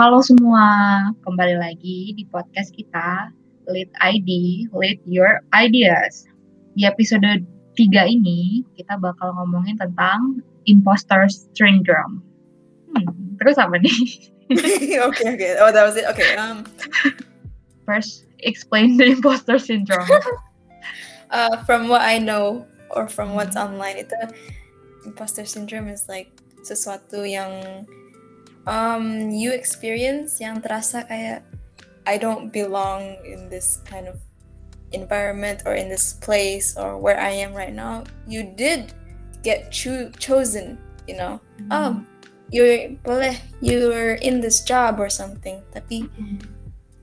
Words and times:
Halo 0.00 0.24
semua, 0.24 0.64
kembali 1.28 1.60
lagi 1.60 2.16
di 2.16 2.24
podcast 2.32 2.72
kita 2.72 3.28
Lead 3.68 3.92
ID, 4.00 4.64
Lead 4.72 4.96
Your 5.04 5.44
Ideas. 5.52 6.24
Di 6.72 6.88
episode 6.88 7.20
3 7.20 7.44
ini 8.08 8.64
kita 8.80 8.96
bakal 8.96 9.36
ngomongin 9.36 9.76
tentang 9.76 10.40
imposter 10.64 11.28
syndrome. 11.52 12.24
Hmm, 12.96 13.36
terus 13.44 13.60
apa 13.60 13.76
nih? 13.76 14.00
okay, 15.12 15.36
okay. 15.36 15.60
Oh, 15.60 15.68
that 15.68 15.84
was 15.84 16.00
it. 16.00 16.08
Okay. 16.08 16.32
Um. 16.32 16.64
First, 17.84 18.24
explain 18.40 18.96
the 18.96 19.04
imposter 19.04 19.60
syndrome. 19.60 20.08
uh, 21.28 21.60
from 21.68 21.92
what 21.92 22.00
I 22.00 22.16
know 22.16 22.64
or 22.88 23.04
from 23.04 23.36
what's 23.36 23.52
online, 23.52 24.00
itu 24.00 24.16
imposter 25.04 25.44
syndrome 25.44 25.92
is 25.92 26.08
like 26.08 26.32
sesuatu 26.64 27.20
yang 27.20 27.84
um, 28.70 29.28
you 29.34 29.50
experience 29.50 30.38
yang 30.38 30.62
terasa 30.62 31.02
kayak 31.10 31.42
I 32.06 32.16
don't 32.16 32.54
belong 32.54 33.18
in 33.26 33.50
this 33.50 33.82
kind 33.84 34.06
of 34.06 34.22
environment 34.94 35.66
or 35.66 35.74
in 35.74 35.90
this 35.90 36.14
place 36.14 36.78
or 36.78 36.96
where 36.96 37.18
I 37.18 37.30
am 37.30 37.52
right 37.52 37.74
now. 37.74 38.06
You 38.26 38.46
did 38.46 38.94
get 39.42 39.74
cho- 39.74 40.10
chosen, 40.16 40.78
you 41.06 41.18
know. 41.18 41.42
Mm-hmm. 41.58 41.74
Oh, 41.74 41.92
you're 42.50 42.94
boleh 43.02 43.36
you're 43.60 44.14
in 44.22 44.40
this 44.40 44.62
job 44.62 44.98
or 44.98 45.10
something. 45.10 45.62
Tapi 45.74 46.06
mm-hmm. 46.06 46.38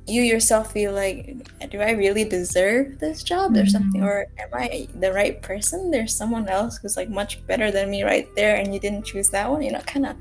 you 0.07 0.23
yourself 0.23 0.71
feel 0.71 0.91
like, 0.95 1.35
do 1.69 1.79
I 1.79 1.91
really 1.91 2.23
deserve 2.23 2.99
this 2.99 3.23
job 3.23 3.53
mm-hmm. 3.53 3.63
or 3.63 3.65
something? 3.67 4.01
Or 4.03 4.27
am 4.39 4.51
I 4.51 4.87
the 4.99 5.13
right 5.13 5.39
person? 5.43 5.91
There's 5.91 6.15
someone 6.15 6.47
else 6.47 6.79
who's 6.79 6.97
like 6.97 7.11
much 7.11 7.45
better 7.47 7.71
than 7.71 7.91
me 7.91 8.03
right 8.03 8.27
there, 8.35 8.55
and 8.55 8.73
you 8.73 8.79
didn't 8.79 9.05
choose 9.05 9.29
that 9.31 9.47
one. 9.47 9.61
You 9.61 9.71
know, 9.75 9.83
kind 9.87 10.07
of 10.07 10.15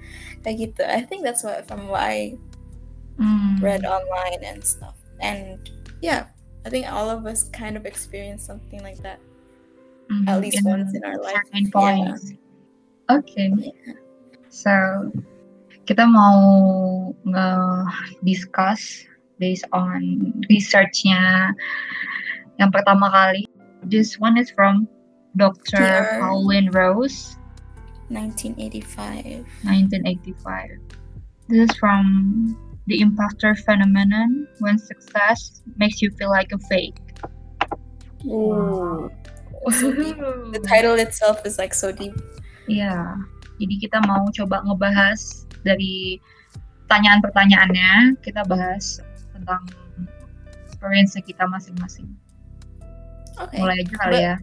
kayak 0.47 0.71
gitu 0.71 0.87
I 0.87 1.03
think 1.03 1.27
that's 1.27 1.43
what 1.43 1.67
from 1.67 1.91
what 1.91 2.07
I 2.07 2.39
mm. 3.19 3.59
read 3.59 3.83
online 3.83 4.47
and 4.47 4.63
stuff 4.63 4.95
and 5.19 5.59
yeah 5.99 6.31
I 6.63 6.71
think 6.71 6.87
all 6.87 7.11
of 7.11 7.27
us 7.27 7.51
kind 7.51 7.75
of 7.75 7.83
experience 7.83 8.47
something 8.47 8.79
like 8.87 9.03
that 9.03 9.19
mm-hmm. 10.07 10.31
at 10.31 10.39
least 10.39 10.63
in 10.63 10.71
once 10.71 10.95
in 10.95 11.03
our 11.03 11.19
life 11.19 11.43
yeah. 11.51 12.39
okay 13.11 13.51
yeah. 13.59 13.99
so 14.55 14.71
kita 15.83 16.07
mau 16.07 16.39
nge-discuss 17.27 19.03
based 19.43 19.67
on 19.75 20.31
researchnya 20.47 21.51
yang 22.63 22.71
pertama 22.71 23.11
kali 23.11 23.43
this 23.83 24.15
one 24.23 24.39
is 24.39 24.47
from 24.55 24.87
Dr. 25.37 26.07
Pauline 26.23 26.71
Rose 26.71 27.35
1985. 28.09 29.47
1985. 29.65 30.79
This 31.49 31.71
is 31.71 31.77
from 31.77 32.59
The 32.87 33.01
Imposter 33.01 33.55
Phenomenon 33.55 34.49
When 34.59 34.79
Success 34.79 35.63
Makes 35.77 36.03
You 36.03 36.11
Feel 36.11 36.31
Like 36.31 36.53
a 36.53 36.59
Fake. 36.59 36.99
Wow. 38.25 39.11
So 39.71 39.91
the 40.55 40.63
title 40.67 40.95
itself 40.95 41.47
is 41.47 41.59
like 41.59 41.75
so 41.75 41.91
deep. 41.91 42.15
Yeah. 42.67 43.15
Jadi 43.57 43.75
kita 43.89 44.03
mau 44.05 44.29
coba 44.35 44.63
ngebahas 44.67 45.47
dari 45.65 46.21
pertanyaan-pertanyaannya, 46.87 48.21
kita 48.23 48.47
bahas 48.47 49.03
tentang 49.35 49.67
experience 50.67 51.19
kita 51.19 51.47
masing-masing. 51.49 52.07
Okay. 53.37 53.59
Mulai 53.59 53.83
aja 53.83 53.95
kali 53.99 54.19
ya. 54.23 54.37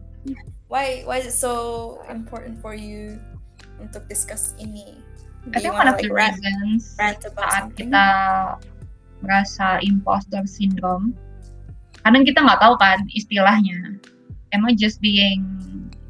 Why 0.68 1.06
why 1.06 1.22
is 1.22 1.30
it 1.30 1.38
so 1.38 2.02
important 2.10 2.58
for 2.58 2.74
you 2.74 3.22
untuk 3.82 4.06
discuss 4.10 4.54
ini? 4.62 4.98
I 5.52 5.60
think 5.60 5.76
one 5.76 5.92
of 5.92 6.00
the 6.00 6.08
reasons 6.08 6.96
rant 6.96 7.20
saat 7.20 7.36
something? 7.36 7.92
kita 7.92 8.08
merasa 9.20 9.80
imposter 9.84 10.44
syndrome, 10.48 11.12
kadang 12.08 12.24
kita 12.24 12.40
nggak 12.40 12.64
tahu 12.64 12.76
kan 12.80 13.04
istilahnya. 13.12 14.00
Am 14.56 14.64
I 14.64 14.78
just 14.78 15.04
being 15.04 15.44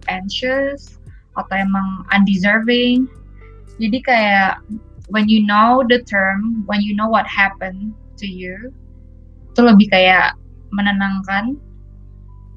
anxious 0.06 1.02
atau 1.34 1.56
emang 1.56 2.06
undeserving? 2.14 3.10
Jadi 3.82 4.06
kayak 4.06 4.62
when 5.10 5.26
you 5.26 5.42
know 5.42 5.82
the 5.88 6.06
term, 6.06 6.62
when 6.70 6.86
you 6.86 6.94
know 6.94 7.10
what 7.10 7.26
happened 7.26 7.98
to 8.22 8.30
you, 8.30 8.70
itu 9.50 9.62
lebih 9.66 9.90
kayak 9.90 10.38
menenangkan. 10.70 11.58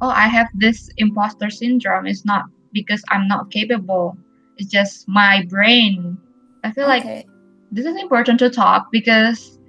Oh, 0.04 0.12
I 0.12 0.28
have 0.28 0.52
this 0.60 0.92
imposter 1.00 1.48
syndrome. 1.48 2.04
It's 2.04 2.28
not 2.28 2.52
because 2.76 3.00
I'm 3.08 3.24
not 3.24 3.48
capable 3.48 4.20
it's 4.56 4.72
just 4.72 5.08
my 5.08 5.44
brain. 5.48 6.16
I 6.64 6.72
feel 6.72 6.88
okay. 6.90 7.24
like 7.24 7.26
this 7.70 7.86
is 7.86 7.96
important 7.96 8.40
to 8.40 8.50
talk 8.50 8.88
because 8.90 9.60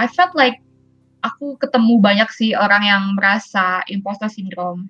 I 0.00 0.08
felt 0.08 0.34
like 0.34 0.58
aku 1.20 1.60
ketemu 1.60 2.00
banyak 2.00 2.28
sih 2.32 2.56
orang 2.56 2.82
yang 2.82 3.02
merasa 3.16 3.84
imposter 3.92 4.32
syndrome, 4.32 4.88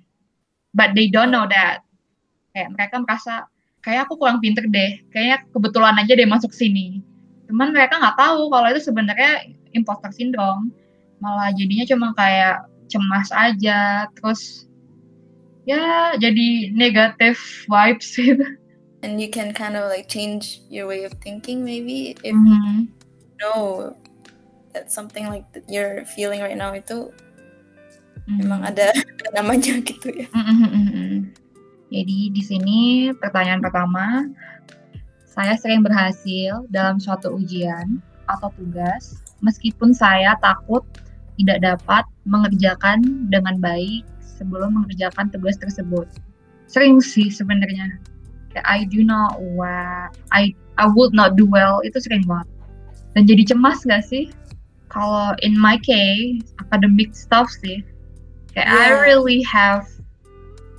but 0.75 0.95
they 0.95 1.11
don't 1.11 1.35
know 1.35 1.47
that. 1.51 1.83
Kayak 2.55 2.75
mereka 2.75 2.95
merasa 3.03 3.47
kayak 3.83 4.07
aku 4.07 4.19
kurang 4.19 4.39
pinter 4.39 4.67
deh, 4.67 5.03
kayaknya 5.11 5.47
kebetulan 5.51 5.99
aja 5.99 6.13
deh 6.15 6.29
masuk 6.29 6.55
sini. 6.55 7.03
Cuman 7.51 7.75
mereka 7.75 7.99
nggak 7.99 8.19
tahu 8.19 8.51
kalau 8.51 8.67
itu 8.71 8.83
sebenarnya 8.83 9.51
imposter 9.75 10.11
syndrome. 10.15 10.71
Malah 11.21 11.53
jadinya 11.53 11.85
cuma 11.85 12.09
kayak 12.17 12.65
cemas 12.91 13.29
aja, 13.35 14.07
terus 14.19 14.67
ya 15.69 16.17
jadi 16.17 16.73
negatif 16.73 17.67
vibes 17.69 18.17
gitu 18.17 18.47
and 19.03 19.21
you 19.21 19.29
can 19.29 19.53
kind 19.53 19.77
of 19.77 19.89
like 19.89 20.09
change 20.09 20.61
your 20.69 20.87
way 20.87 21.05
of 21.05 21.13
thinking 21.25 21.65
maybe 21.65 22.17
if 22.25 22.37
mm-hmm. 22.37 22.87
you 22.87 23.37
know 23.41 23.97
that 24.73 24.93
something 24.93 25.27
like 25.27 25.49
that 25.53 25.65
you're 25.69 26.05
feeling 26.05 26.41
right 26.41 26.57
now 26.57 26.73
itu 26.73 27.09
mm-hmm. 28.29 28.45
memang 28.45 28.61
ada 28.65 28.93
namanya 29.37 29.81
gitu 29.83 30.09
ya. 30.13 30.29
Mm-hmm. 30.31 31.33
Jadi 31.91 32.19
di 32.31 32.43
sini 32.47 32.81
pertanyaan 33.19 33.59
pertama, 33.59 34.31
saya 35.27 35.59
sering 35.59 35.83
berhasil 35.83 36.63
dalam 36.71 37.03
suatu 37.03 37.35
ujian 37.35 37.99
atau 38.31 38.47
tugas 38.55 39.19
meskipun 39.43 39.91
saya 39.91 40.39
takut 40.39 40.87
tidak 41.41 41.59
dapat 41.65 42.05
mengerjakan 42.29 43.27
dengan 43.33 43.59
baik 43.59 44.07
sebelum 44.23 44.77
mengerjakan 44.77 45.33
tugas 45.35 45.59
tersebut. 45.59 46.07
Sering 46.71 47.03
sih 47.03 47.27
sebenarnya 47.27 47.99
I 48.65 48.85
do 48.85 49.05
not 49.05 49.39
well, 49.41 50.11
I 50.33 50.55
I 50.79 50.87
would 50.91 51.15
not 51.15 51.37
do 51.37 51.47
well. 51.47 51.85
Itu 51.87 52.03
sering 52.03 52.27
banget. 52.27 52.49
Dan 53.15 53.27
jadi 53.27 53.43
cemas 53.47 53.83
gak 53.87 54.07
sih? 54.07 54.31
Kalau 54.91 55.39
in 55.47 55.55
my 55.55 55.79
case 55.79 56.51
academic 56.59 57.15
stuff 57.15 57.47
sih 57.63 57.83
kayak 58.59 58.67
yeah. 58.67 58.91
I 58.91 59.07
really 59.07 59.39
have 59.47 59.87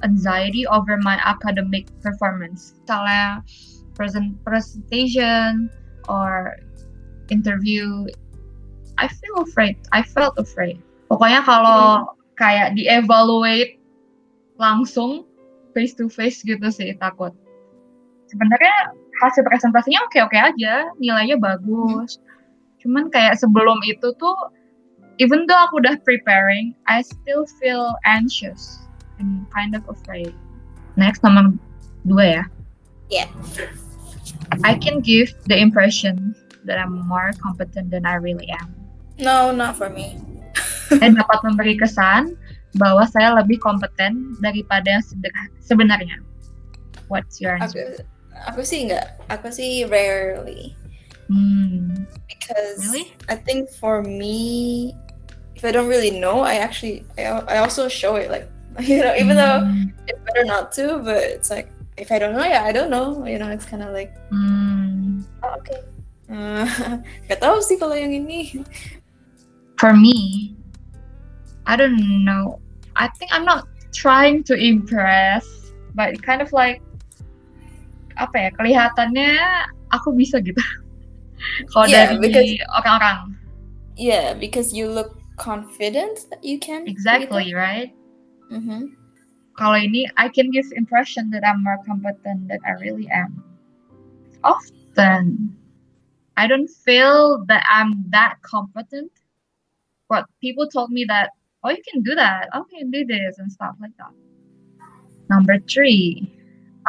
anxiety 0.04 0.68
over 0.68 1.00
my 1.00 1.16
academic 1.24 1.88
performance. 2.04 2.76
Misalnya 2.84 3.46
present 3.96 4.36
presentation 4.44 5.72
or 6.12 6.60
interview 7.31 8.10
I 9.00 9.08
feel 9.08 9.48
afraid. 9.48 9.80
I 9.96 10.04
felt 10.04 10.36
afraid. 10.36 10.84
Pokoknya 11.08 11.48
kalau 11.48 12.12
kayak 12.36 12.76
dievaluate 12.76 13.80
langsung 14.60 15.24
face 15.72 15.96
to 15.96 16.12
face 16.12 16.44
gitu 16.44 16.68
sih 16.70 16.94
takut 17.00 17.31
sebenarnya 18.31 18.96
hasil 19.19 19.44
presentasinya 19.44 20.00
oke-oke 20.08 20.40
aja, 20.40 20.88
nilainya 20.97 21.38
bagus. 21.38 22.18
Cuman 22.80 23.12
kayak 23.12 23.38
sebelum 23.38 23.78
itu 23.86 24.16
tuh, 24.18 24.36
even 25.22 25.46
though 25.46 25.59
aku 25.69 25.84
udah 25.84 26.00
preparing, 26.02 26.74
I 26.88 27.06
still 27.06 27.46
feel 27.62 27.94
anxious 28.08 28.81
and 29.19 29.46
kind 29.53 29.75
of 29.78 29.86
afraid. 29.92 30.34
Next 30.97 31.22
nomor 31.22 31.53
dua 32.08 32.42
ya. 32.42 32.44
Yeah. 33.12 33.30
I 34.63 34.75
can 34.80 35.03
give 35.03 35.31
the 35.48 35.59
impression 35.59 36.36
that 36.66 36.80
I'm 36.80 37.06
more 37.08 37.31
competent 37.40 37.92
than 37.92 38.08
I 38.08 38.19
really 38.19 38.48
am. 38.50 38.74
No, 39.19 39.51
not 39.51 39.78
for 39.78 39.92
me. 39.92 40.18
saya 40.92 41.13
dapat 41.13 41.39
memberi 41.45 41.80
kesan 41.80 42.36
bahwa 42.75 43.04
saya 43.07 43.36
lebih 43.36 43.60
kompeten 43.60 44.36
daripada 44.39 45.00
yang 45.00 45.04
sebenarnya. 45.63 46.19
What's 47.12 47.44
your 47.44 47.60
answer? 47.60 48.00
Aku, 48.00 48.20
Aku 48.50 48.66
sih 48.66 48.90
enggak. 48.90 49.20
Aku 49.30 49.54
sih 49.54 49.86
rarely. 49.86 50.74
Hmm. 51.30 52.08
Because 52.28 52.82
really? 52.90 53.14
I 53.30 53.36
think 53.38 53.70
for 53.70 54.02
me, 54.02 54.92
if 55.56 55.64
I 55.64 55.72
don't 55.72 55.88
really 55.88 56.12
know, 56.12 56.42
I 56.42 56.60
actually 56.60 57.06
I, 57.18 57.40
I 57.46 57.58
also 57.62 57.88
show 57.88 58.16
it 58.18 58.32
like 58.32 58.50
you 58.80 59.04
know 59.04 59.14
even 59.16 59.36
mm. 59.36 59.42
though 59.42 59.60
hmm. 59.68 59.92
it's 60.08 60.20
better 60.26 60.46
not 60.46 60.72
to, 60.80 61.00
but 61.04 61.22
it's 61.24 61.50
like 61.50 61.72
if 61.98 62.12
I 62.12 62.20
don't 62.20 62.34
know, 62.34 62.44
yeah, 62.44 62.64
I 62.64 62.72
don't 62.72 62.90
know. 62.90 63.26
You 63.26 63.40
know, 63.40 63.50
it's 63.50 63.66
kind 63.66 63.84
of 63.84 63.94
like 63.94 64.12
mm. 64.32 65.24
oh, 65.44 65.54
okay. 65.62 65.82
Uh, 66.32 66.66
gak 67.30 67.40
tahu 67.44 67.60
sih 67.60 67.76
kalau 67.76 67.96
yang 67.96 68.16
ini. 68.16 68.64
For 69.76 69.92
me, 69.92 70.54
I 71.66 71.76
don't 71.76 71.98
know. 72.24 72.62
I 72.96 73.10
think 73.18 73.34
I'm 73.34 73.44
not 73.44 73.68
trying 73.92 74.44
to 74.48 74.56
impress, 74.56 75.44
but 75.96 76.16
kind 76.22 76.42
of 76.42 76.54
like 76.54 76.80
apa 78.21 78.35
ya 78.38 78.50
kelihatannya 78.53 79.33
aku 79.89 80.13
bisa 80.13 80.38
gitu 80.39 80.62
kalau 81.73 81.89
yeah, 81.89 82.13
dari 82.13 82.62
orang-orang 82.69 83.33
yeah, 83.97 84.38
because 84.38 84.71
you 84.73 84.85
look 84.88 85.21
confident 85.41 86.29
that 86.29 86.44
you 86.44 86.59
can. 86.59 86.88
Exactly, 86.88 87.53
right? 87.53 87.94
Mm-hmm. 88.53 88.94
Kalau 89.57 89.77
ini, 89.81 90.06
I 90.18 90.29
can 90.29 90.53
give 90.53 90.69
impression 90.77 91.33
that 91.33 91.41
I'm 91.41 91.65
more 91.65 91.81
competent 91.85 92.47
than 92.47 92.62
I 92.62 92.77
really 92.77 93.09
am. 93.09 93.41
Often, 94.45 95.53
I 96.38 96.45
don't 96.45 96.69
feel 96.69 97.44
that 97.50 97.65
I'm 97.69 98.06
that 98.13 98.38
competent, 98.45 99.12
but 100.09 100.25
people 100.39 100.69
told 100.69 100.94
me 100.94 101.06
that, 101.09 101.33
oh, 101.65 101.69
you 101.69 101.81
can 101.89 102.01
do 102.01 102.15
that. 102.15 102.50
Oh, 102.53 102.65
you 102.69 102.85
can 102.85 102.91
do 102.94 103.06
this 103.06 103.38
and 103.41 103.51
stuff 103.51 103.75
like 103.81 103.97
that. 103.97 104.13
Number 105.29 105.57
three, 105.65 106.29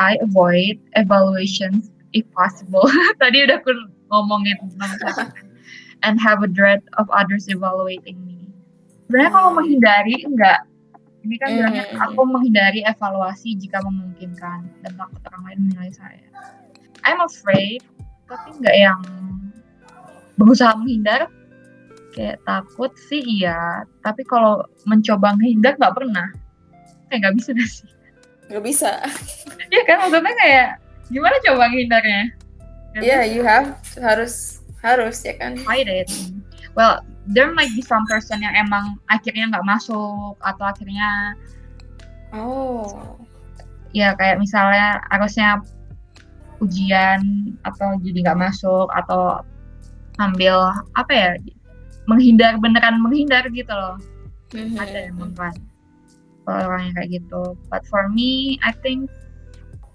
I 0.01 0.17
avoid 0.25 0.81
evaluations 0.97 1.93
if 2.17 2.25
possible. 2.33 2.85
Tadi 3.21 3.45
udah 3.45 3.61
aku 3.61 3.73
ngomongin 4.13 4.57
satu. 4.77 5.29
And 6.07 6.19
have 6.19 6.43
a 6.43 6.51
dread 6.51 6.83
of 6.99 7.07
others 7.15 7.47
evaluating 7.47 8.19
me. 8.27 8.51
Sebenarnya 9.07 9.33
kalau 9.33 9.51
menghindari 9.55 10.17
enggak. 10.27 10.67
Ini 11.23 11.39
kan 11.39 11.49
bilangnya 11.55 11.85
Hmm. 11.95 12.11
aku 12.11 12.21
menghindari 12.27 12.83
evaluasi 12.83 13.55
jika 13.55 13.79
memungkinkan 13.87 14.67
dan 14.83 14.93
takut 14.99 15.23
orang 15.31 15.43
lain 15.47 15.59
menilai 15.71 15.91
saya. 15.95 16.27
I'm 17.07 17.23
afraid, 17.23 17.87
tapi 18.27 18.59
enggak 18.59 18.75
yang 18.75 19.01
berusaha 20.35 20.75
menghindar. 20.75 21.31
Kayak 22.13 22.43
takut 22.45 22.91
sih 23.09 23.23
iya, 23.23 23.87
tapi 24.03 24.27
kalau 24.27 24.67
mencoba 24.85 25.39
menghindar 25.39 25.79
nggak 25.79 25.95
pernah. 25.95 26.29
Kayak 27.07 27.19
nggak 27.23 27.35
bisa 27.39 27.51
sih. 27.63 27.89
Gak 28.53 28.63
bisa. 28.63 29.01
Iya 29.73 29.83
kan 29.89 29.97
maksudnya 30.05 30.35
kayak 30.37 30.69
gimana 31.09 31.37
coba 31.41 31.65
ngindarnya? 31.73 32.23
Nggak 32.93 33.03
Yeah, 33.03 33.25
you 33.25 33.41
have 33.41 33.73
harus 33.97 34.61
harus 34.85 35.25
ya 35.25 35.33
kan. 35.41 35.57
fight 35.65 35.89
it. 35.89 36.13
Well, 36.73 37.01
there 37.25 37.49
might 37.51 37.73
be 37.73 37.81
some 37.81 38.05
person 38.05 38.41
yang 38.41 38.53
emang 38.53 39.01
akhirnya 39.09 39.49
nggak 39.49 39.65
masuk 39.65 40.37
atau 40.39 40.65
akhirnya 40.67 41.33
Oh. 42.33 43.17
ya 43.93 44.17
kayak 44.17 44.41
misalnya 44.41 45.05
harusnya 45.09 45.61
ujian 46.61 47.21
atau 47.61 48.01
jadi 48.01 48.19
nggak 48.25 48.41
masuk 48.41 48.89
atau 48.89 49.45
ambil 50.17 50.73
apa 50.95 51.13
ya 51.13 51.31
menghindar 52.05 52.57
beneran 52.57 53.01
menghindar 53.01 53.45
gitu 53.51 53.69
loh 53.69 53.97
Mhm. 54.53 54.77
ada 54.77 55.01
kan 55.13 55.55
orang 56.47 56.91
yang 56.91 56.95
kayak 56.97 57.11
gitu 57.23 57.55
but 57.71 57.83
for 57.87 58.09
me 58.09 58.59
I 58.63 58.75
think 58.83 59.09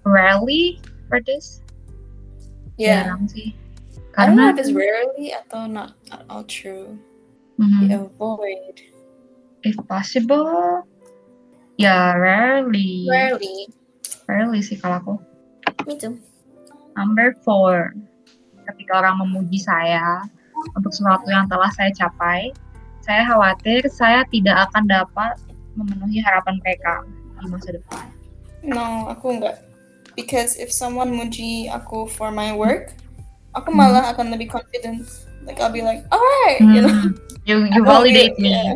rarely 0.02 0.80
for 1.08 1.20
this 1.20 1.60
Yeah. 2.78 3.10
jarang 3.10 3.26
sih 3.26 3.52
I 4.14 4.26
don't 4.30 4.38
know 4.38 4.50
karena 4.50 4.54
if 4.54 4.58
it's 4.62 4.72
rarely 4.74 5.34
atau 5.34 5.66
not 5.66 5.94
at 6.10 6.22
all 6.30 6.42
true. 6.46 6.94
Mhm. 7.58 7.90
You 7.90 8.06
avoid. 8.06 8.76
if 9.66 9.74
possible 9.90 10.86
ya 11.74 12.14
rarely 12.14 13.06
Rarely. 13.10 13.66
rarely 14.30 14.62
sih 14.62 14.78
kalau 14.78 15.02
aku 15.02 15.14
Me 15.86 15.98
too. 15.98 16.18
Number 16.94 17.34
four, 17.46 17.94
ketika 18.66 18.98
orang 18.98 19.22
memuji 19.22 19.58
saya 19.58 20.26
untuk 20.74 20.90
sesuatu 20.90 21.30
yang 21.30 21.46
telah 21.46 21.70
saya 21.74 21.90
capai, 21.94 22.50
saya 23.00 23.22
khawatir 23.24 23.86
saya 23.86 24.26
tidak 24.28 24.66
akan 24.68 24.84
dapat 24.90 25.38
memenuhi 25.78 26.18
harapan 26.20 26.58
mereka 26.60 27.06
di 27.38 27.46
masa 27.46 27.68
depan. 27.72 28.02
No, 28.66 29.06
aku 29.06 29.38
enggak. 29.38 29.62
Because 30.18 30.58
if 30.58 30.74
someone 30.74 31.14
muji 31.14 31.70
aku 31.70 32.10
for 32.10 32.34
my 32.34 32.50
work, 32.50 32.90
aku 33.54 33.70
Hmm. 33.70 33.78
malah 33.78 34.10
akan 34.10 34.34
lebih 34.34 34.50
confident. 34.50 35.06
Like 35.46 35.62
I'll 35.62 35.70
be 35.70 35.80
like, 35.80 36.02
alright, 36.10 36.58
you 36.58 36.82
know. 36.82 36.90
Hmm, 36.90 37.14
you 37.46 37.56
you 37.70 37.80
Aku 37.80 37.86
lebih- 37.86 37.94
validate 37.94 38.34
me. 38.36 38.50
Yeah. 38.50 38.74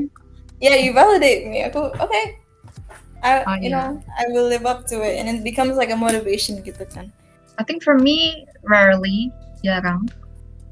Yeah, 0.63 0.77
you 0.79 0.95
validate 0.95 1.51
me. 1.51 1.67
Aku 1.67 1.91
okay. 1.99 2.39
I 3.23 3.43
Oh, 3.43 3.55
you 3.59 3.71
yeah. 3.71 3.99
know 3.99 4.03
I 4.15 4.31
will 4.31 4.47
live 4.47 4.63
up 4.63 4.87
to 4.95 5.03
it, 5.03 5.19
and 5.19 5.27
it 5.27 5.43
becomes 5.43 5.75
like 5.75 5.91
a 5.91 5.99
motivation 5.99 6.63
gitu 6.63 6.87
kan. 6.87 7.11
I 7.59 7.67
think 7.67 7.83
for 7.83 7.99
me, 7.99 8.47
rarely, 8.63 9.31
jarang. 9.61 10.07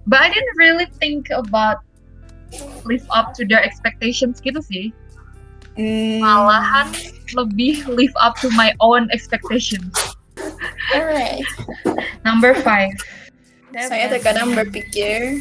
But 0.06 0.22
I 0.22 0.28
didn't 0.30 0.58
really 0.58 0.86
think 0.98 1.30
about 1.30 1.82
live 2.82 3.06
up 3.10 3.34
to 3.38 3.46
their 3.46 3.62
expectations 3.62 4.42
gitu 4.42 4.58
sih. 4.62 4.90
Mm, 5.80 6.20
Malahan 6.20 6.92
lebih 7.32 7.88
live 7.88 8.12
up 8.20 8.36
to 8.44 8.52
my 8.52 8.76
own 8.84 9.08
expectations. 9.16 9.96
Alright. 10.92 11.46
Number 12.26 12.52
five. 12.60 12.92
Saya 13.72 14.12
terkadang 14.12 14.52
berpikir 14.52 15.40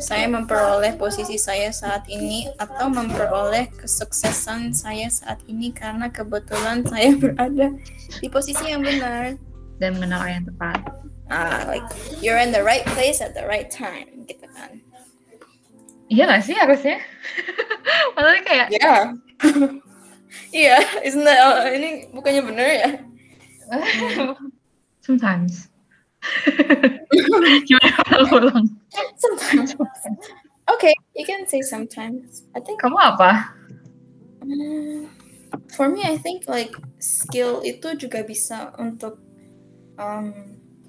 saya 0.00 0.24
memperoleh 0.24 0.96
posisi 0.96 1.36
saya 1.36 1.68
saat 1.68 2.08
ini 2.08 2.48
atau 2.56 2.88
memperoleh 2.88 3.68
kesuksesan 3.76 4.72
saya 4.72 5.08
saat 5.12 5.42
ini 5.50 5.68
karena 5.74 6.08
kebetulan 6.08 6.80
saya 6.86 7.12
berada 7.22 7.74
di 8.22 8.28
posisi 8.30 8.70
yang 8.70 8.80
benar. 8.86 9.34
dan 9.82 9.98
mengenal 9.98 10.22
yang 10.30 10.46
tepat. 10.46 10.78
Ah, 11.26 11.66
like 11.66 11.82
you're 12.22 12.38
in 12.38 12.54
the 12.54 12.62
right 12.62 12.86
place 12.94 13.18
at 13.18 13.34
the 13.34 13.42
right 13.42 13.66
time, 13.66 14.06
gitu 14.30 14.46
kan? 14.54 14.78
Iya 16.06 16.28
gak 16.30 16.44
sih 16.46 16.54
harusnya? 16.54 17.02
Maksudnya 18.14 18.42
kayak 18.46 18.66
Yeah. 18.70 19.16
Iya, 20.52 20.80
isn't 21.04 21.24
that 21.24 21.40
uh, 21.44 21.68
ini 21.68 22.08
bukannya 22.12 22.42
benar 22.44 22.68
ya? 22.72 22.90
sometimes. 25.06 25.68
Gimana 27.68 28.16
ulang? 28.32 28.66
Sometimes. 29.16 29.76
Okay, 30.72 30.94
you 31.16 31.24
can 31.24 31.44
say 31.48 31.60
sometimes. 31.60 32.44
I 32.56 32.60
think 32.60 32.80
Kamu 32.80 32.96
apa? 32.96 33.52
Mm, 34.44 35.08
for 35.72 35.88
me, 35.88 36.04
I 36.04 36.16
think 36.20 36.48
like 36.48 36.72
skill 37.00 37.60
itu 37.64 37.96
juga 37.96 38.24
bisa 38.24 38.72
untuk 38.80 39.20
um, 40.00 40.32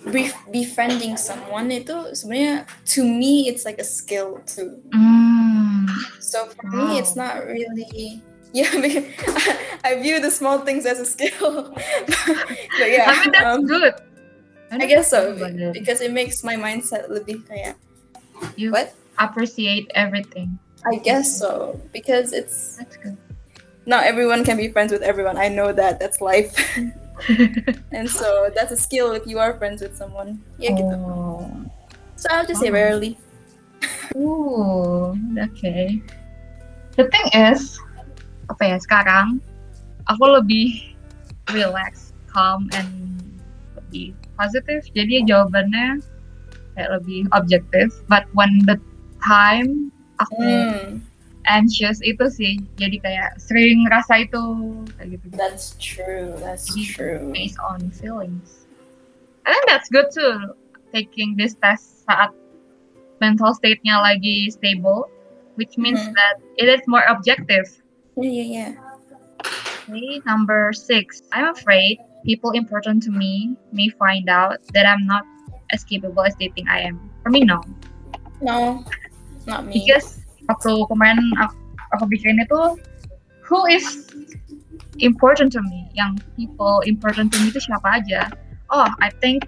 bef- 0.07 0.39
befriending 0.51 1.15
someone 1.19 1.71
itu 1.71 2.15
sebenarnya 2.15 2.67
to 2.95 3.03
me 3.03 3.47
it's 3.47 3.63
like 3.67 3.79
a 3.79 3.87
skill 3.87 4.39
too. 4.47 4.79
Hmm. 4.91 5.87
So 6.19 6.47
for 6.51 6.63
me, 6.71 6.99
it's 6.99 7.15
Wow. 7.15 7.27
not 7.27 7.33
really. 7.47 8.23
Yeah, 8.53 8.69
because 8.85 9.05
I 9.83 9.97
view 9.97 10.21
the 10.21 10.29
small 10.29 10.59
things 10.61 10.85
as 10.85 11.01
a 11.01 11.05
skill. 11.09 11.73
but 12.77 12.87
yeah, 12.87 13.09
I 13.09 13.13
mean 13.19 13.31
that's 13.33 13.45
um, 13.49 13.65
good. 13.65 13.93
I 14.69 14.85
guess 14.85 15.09
so 15.09 15.33
uh, 15.37 15.73
because 15.73 16.01
it 16.01 16.13
makes 16.13 16.41
my 16.45 16.53
mindset 16.55 17.09
lebih 17.09 17.45
kayak 17.49 17.77
You 18.57 18.73
what? 18.73 18.93
appreciate 19.21 19.89
everything. 19.93 20.57
I 20.85 20.97
guess 21.01 21.29
so 21.29 21.77
because 21.93 22.33
it's 22.33 22.75
That's 22.81 22.97
good. 22.97 23.17
not 23.85 24.03
everyone 24.09 24.41
can 24.43 24.57
be 24.57 24.67
friends 24.69 24.91
with 24.91 25.01
everyone. 25.05 25.37
I 25.37 25.47
know 25.49 25.71
that 25.73 25.97
that's 26.01 26.21
life. 26.21 26.53
And 27.93 28.09
so 28.09 28.49
that's 28.57 28.73
a 28.73 28.75
skill 28.75 29.13
if 29.13 29.23
you 29.29 29.37
are 29.37 29.53
friends 29.55 29.79
with 29.85 29.93
someone. 29.95 30.41
Yeah, 30.57 30.73
gitu. 30.73 30.97
oh. 30.97 31.45
So 32.17 32.25
I'll 32.33 32.43
just 32.45 32.59
say 32.59 32.73
Oh. 32.73 32.75
rarely. 32.75 33.15
Ooh, 34.17 35.13
okay. 35.37 36.01
The 36.97 37.05
thing 37.13 37.27
is, 37.37 37.77
apa 38.53 38.69
ya 38.69 38.77
sekarang 38.77 39.41
aku 40.05 40.25
lebih 40.29 40.93
relax, 41.49 42.13
calm, 42.29 42.69
and 42.77 42.93
lebih 43.73 44.13
positif. 44.37 44.85
Jadi 44.93 45.25
jawabannya 45.25 45.97
kayak 46.77 46.89
lebih 47.01 47.25
objektif. 47.33 47.89
But 48.05 48.29
when 48.37 48.61
the 48.69 48.77
time 49.25 49.89
aku 50.21 50.69
Hmm, 50.69 51.01
anxious 51.49 51.97
itu 52.05 52.29
sih, 52.29 52.61
jadi 52.77 53.01
kayak 53.01 53.29
sering 53.41 53.89
ngerasa 53.89 54.29
itu 54.29 54.43
kayak 54.95 55.17
gitu. 55.17 55.25
that's 55.33 55.73
true. 55.81 56.37
That's 56.37 56.69
true. 56.77 57.33
Based 57.33 57.57
on 57.59 57.89
feelings. 57.89 58.69
I 59.43 59.51
think 59.51 59.65
that's 59.67 59.89
good 59.89 60.07
too. 60.13 60.55
Taking 60.93 61.35
this 61.35 61.57
test 61.57 62.05
saat 62.05 62.29
mental 63.19 63.51
state-nya 63.57 63.99
lagi 63.99 64.47
stable, 64.53 65.09
which 65.59 65.73
means 65.75 65.99
Mhm. 65.99 66.13
that 66.15 66.35
it 66.61 66.69
is 66.69 66.83
more 66.87 67.03
objective. 67.09 67.67
Yeah, 68.17 68.29
yeah, 68.29 68.47
yeah. 68.47 68.71
Okay, 69.89 70.21
number 70.25 70.71
six. 70.71 71.21
I'm 71.33 71.51
afraid 71.51 71.99
people 72.23 72.51
important 72.51 73.03
to 73.03 73.11
me 73.11 73.57
may 73.71 73.89
find 73.99 74.29
out 74.29 74.63
that 74.73 74.85
I'm 74.85 75.05
not 75.05 75.25
as 75.71 75.83
capable 75.83 76.23
as 76.23 76.35
they 76.39 76.49
think 76.55 76.69
I 76.69 76.79
am. 76.87 77.11
For 77.23 77.29
me, 77.29 77.43
no. 77.43 77.59
No, 78.41 78.85
not 79.47 79.65
me. 79.65 79.81
Because 79.81 80.23
waktu 80.47 80.87
kemarin 80.87 81.19
aku, 81.41 81.55
aku 81.97 82.05
bikin 82.07 82.39
itu, 82.39 82.79
who 83.43 83.59
is 83.67 84.07
important 85.01 85.51
to 85.57 85.61
me? 85.65 85.89
Yang 85.97 86.21
people 86.37 86.85
important 86.85 87.33
to 87.33 87.37
me 87.41 87.51
itu 87.51 87.59
siapa 87.59 87.99
aja? 87.99 88.31
Oh, 88.71 88.87
I 89.01 89.11
think 89.19 89.43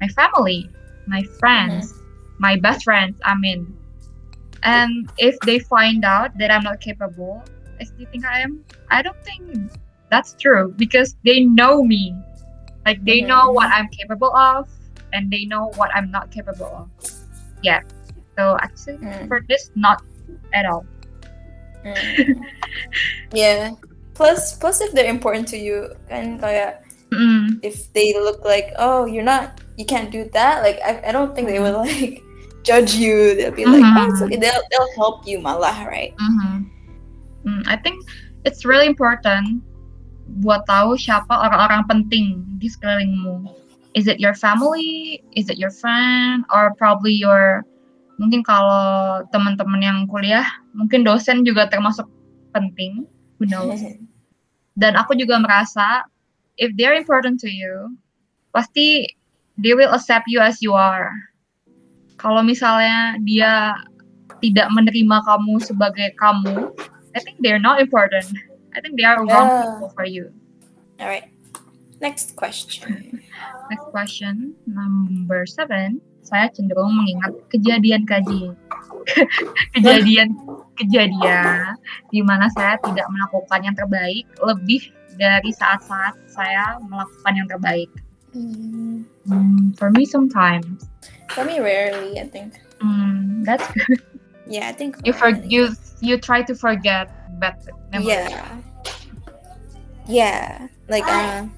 my 0.00 0.08
family, 0.14 0.70
my 1.10 1.26
friends, 1.42 1.92
my 2.40 2.56
best 2.56 2.86
friends. 2.86 3.18
I 3.26 3.36
mean, 3.36 3.68
and 4.64 5.12
if 5.20 5.36
they 5.44 5.60
find 5.60 6.08
out 6.08 6.32
that 6.40 6.48
I'm 6.48 6.64
not 6.64 6.80
capable 6.80 7.44
as 7.80 7.92
they 7.98 8.04
think 8.06 8.24
I 8.24 8.40
am, 8.40 8.64
I 8.90 9.02
don't 9.02 9.18
think 9.24 9.70
that's 10.10 10.34
true 10.38 10.74
because 10.76 11.16
they 11.24 11.44
know 11.44 11.82
me. 11.82 12.14
Like 12.86 13.02
they 13.04 13.22
know 13.24 13.50
what 13.50 13.72
I'm 13.72 13.88
capable 13.88 14.34
of, 14.36 14.68
and 15.12 15.30
they 15.32 15.44
know 15.46 15.72
what 15.80 15.88
I'm 15.94 16.10
not 16.10 16.30
capable 16.30 16.84
of. 16.84 16.88
Yeah. 17.64 17.80
So 18.36 18.58
actually, 18.60 19.00
Hmm. 19.00 19.26
for 19.26 19.40
this, 19.48 19.70
not 19.74 20.04
at 20.52 20.66
all. 20.66 20.84
Mm. 21.84 21.96
yeah. 23.32 23.72
Plus, 24.14 24.56
plus 24.58 24.80
if 24.80 24.92
they're 24.92 25.08
important 25.10 25.48
to 25.48 25.58
you, 25.58 25.90
kan 26.08 26.38
kayak 26.38 26.84
Mm, 27.14 27.62
if 27.62 27.92
they 27.94 28.10
look 28.18 28.42
like, 28.42 28.74
oh, 28.74 29.06
you're 29.06 29.22
not, 29.22 29.60
you 29.78 29.84
can't 29.86 30.10
do 30.10 30.26
that. 30.34 30.66
Like 30.66 30.82
I, 30.82 30.98
I 31.08 31.12
don't 31.12 31.30
think 31.30 31.46
they 31.46 31.62
will 31.62 31.78
like 31.78 32.18
judge 32.66 32.98
you. 32.98 33.38
They'll 33.38 33.54
be 33.54 33.62
like, 33.64 33.86
oh, 33.86 34.08
it's 34.10 34.18
okay. 34.22 34.34
They'll 34.34 34.64
they'll 34.70 34.92
help 34.98 35.22
you, 35.22 35.38
malah, 35.38 35.86
right? 35.86 36.10
mhm. 36.18 36.66
Mm, 37.44 37.62
I 37.68 37.76
think 37.76 38.04
it's 38.48 38.64
really 38.64 38.88
important 38.88 39.60
buat 40.40 40.64
tahu 40.64 40.96
siapa 40.96 41.30
orang-orang 41.30 41.84
penting 41.84 42.44
di 42.56 42.68
sekelilingmu. 42.68 43.44
Is 43.94 44.10
it 44.10 44.18
your 44.18 44.34
family? 44.34 45.22
Is 45.36 45.46
it 45.52 45.60
your 45.60 45.70
friend? 45.70 46.42
Or 46.50 46.74
probably 46.74 47.14
your 47.14 47.62
mungkin 48.18 48.42
kalau 48.42 49.22
teman-teman 49.30 49.82
yang 49.84 49.98
kuliah, 50.10 50.46
mungkin 50.74 51.04
dosen 51.06 51.46
juga 51.46 51.68
termasuk 51.70 52.08
penting. 52.56 53.06
Who 53.38 53.46
knows? 53.46 53.84
Dan 54.80 54.98
aku 54.98 55.14
juga 55.14 55.38
merasa 55.38 56.02
if 56.58 56.74
they're 56.74 56.98
important 56.98 57.38
to 57.42 57.50
you, 57.50 57.94
pasti 58.50 59.06
they 59.58 59.74
will 59.74 59.94
accept 59.94 60.26
you 60.26 60.42
as 60.42 60.58
you 60.58 60.74
are. 60.74 61.14
Kalau 62.18 62.42
misalnya 62.42 63.18
dia 63.22 63.74
tidak 64.42 64.70
menerima 64.74 65.22
kamu 65.22 65.62
sebagai 65.62 66.14
kamu, 66.18 66.74
I 67.14 67.20
think 67.20 67.38
they're 67.40 67.62
not 67.62 67.80
important. 67.80 68.26
I 68.74 68.80
think 68.80 68.98
they 68.98 69.06
are 69.06 69.18
wrong 69.18 69.48
Yeah. 69.48 69.62
people 69.62 69.90
for 69.90 70.04
you. 70.04 70.34
All 70.98 71.06
right. 71.06 71.30
Next 72.00 72.34
question. 72.34 73.22
Next 73.70 73.86
question, 73.88 74.58
number 74.66 75.46
seven. 75.46 76.02
Saya 76.20 76.48
cenderung 76.50 76.92
mengingat 76.92 77.32
kejadian 77.48 78.04
kaji 78.04 78.52
kejadian 79.76 80.32
kejadian 80.74 81.76
di 82.08 82.20
mana 82.20 82.48
saya 82.50 82.80
tidak 82.80 83.04
melakukan 83.08 83.60
yang 83.62 83.76
terbaik 83.76 84.24
lebih 84.40 84.88
dari 85.14 85.52
saat-saat 85.52 86.16
saya 86.26 86.80
melakukan 86.82 87.32
yang 87.36 87.48
terbaik. 87.48 87.90
Mm, 88.34 89.04
Hmm, 89.24 89.72
for 89.78 89.88
me 89.88 90.04
sometimes. 90.04 90.88
for 91.30 91.44
me, 91.44 91.56
rarely, 91.58 92.20
I 92.20 92.26
think. 92.28 92.58
Hmm, 92.80 93.40
that's 93.42 93.64
good. 93.72 94.02
Yeah, 94.46 94.68
I 94.68 94.72
think 94.72 95.00
You 95.04 95.12
for 95.16 95.32
you 95.32 95.72
you 96.04 96.20
try 96.20 96.44
to 96.44 96.54
forget 96.54 97.08
bad 97.40 97.56
memories. 97.92 98.28
Yeah. 98.28 98.44
Yeah. 100.04 100.68
Like 100.88 101.08
uh 101.08 101.48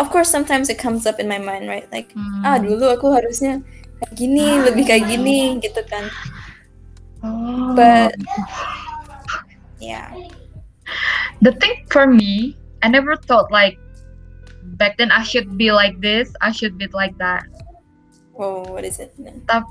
of 0.00 0.08
course 0.08 0.28
sometimes 0.32 0.68
it 0.72 0.78
comes 0.80 1.04
up 1.04 1.20
in 1.20 1.28
my 1.28 1.38
mind, 1.38 1.68
right? 1.68 1.84
Like 1.92 2.12
Hmm. 2.16 2.44
ah 2.44 2.56
dulu 2.56 2.88
aku 2.96 3.12
harusnya 3.12 3.60
kayak 4.00 4.12
gini, 4.16 4.46
lebih 4.64 4.84
kayak 4.88 5.04
gini 5.12 5.60
gitu 5.60 5.80
kan. 5.88 6.08
Oh. 7.20 7.76
But- 7.76 8.16
Yeah. 9.80 10.12
the 11.40 11.52
thing 11.56 11.84
for 11.88 12.04
me, 12.08 12.56
I 12.84 12.88
never 12.88 13.16
thought 13.16 13.48
like 13.52 13.76
back 14.80 14.96
then 14.96 15.12
I 15.12 15.24
should 15.24 15.56
be 15.60 15.72
like 15.72 16.00
this, 16.00 16.32
I 16.40 16.52
should 16.52 16.76
be 16.80 16.88
like 16.92 17.16
that. 17.20 17.44
Whoa, 18.36 18.64
what 18.72 18.84
is 18.88 19.00
it? 19.00 19.12
Tapi 19.48 19.68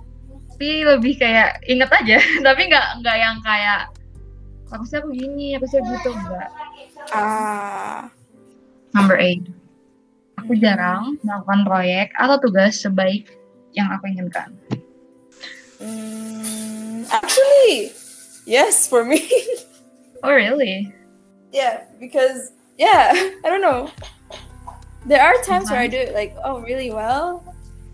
lebih 0.59 1.15
kayak 1.15 1.63
inget 1.63 1.87
aja, 1.87 2.19
tapi 2.47 2.61
nggak 2.67 2.87
nggak 2.99 3.17
yang 3.17 3.37
kayak 3.39 3.87
harusnya 4.67 4.99
aku 5.01 5.09
gini, 5.15 5.55
harusnya 5.55 5.81
gitu 5.81 6.09
enggak. 6.11 6.49
Ah. 7.09 8.11
Number 8.91 9.15
eight, 9.15 9.45
aku 10.35 10.57
jarang 10.57 11.15
melakukan 11.21 11.61
proyek 11.63 12.07
atau 12.17 12.37
tugas 12.41 12.81
sebaik 12.81 13.29
yang 13.71 13.87
aku 13.93 14.09
inginkan. 14.09 14.49
Mm, 15.79 17.05
actually, 17.07 17.93
yes, 18.45 18.85
for 18.87 19.05
me. 19.05 19.23
Oh 20.19 20.35
really? 20.35 20.91
yeah, 21.55 21.87
because 21.95 22.51
yeah, 22.75 23.15
I 23.43 23.47
don't 23.47 23.63
know. 23.63 23.87
There 25.07 25.23
are 25.23 25.39
times 25.47 25.71
where 25.71 25.79
I 25.79 25.87
do 25.87 25.95
it 25.95 26.11
like 26.11 26.35
oh 26.43 26.59
really 26.59 26.91
well, 26.91 27.39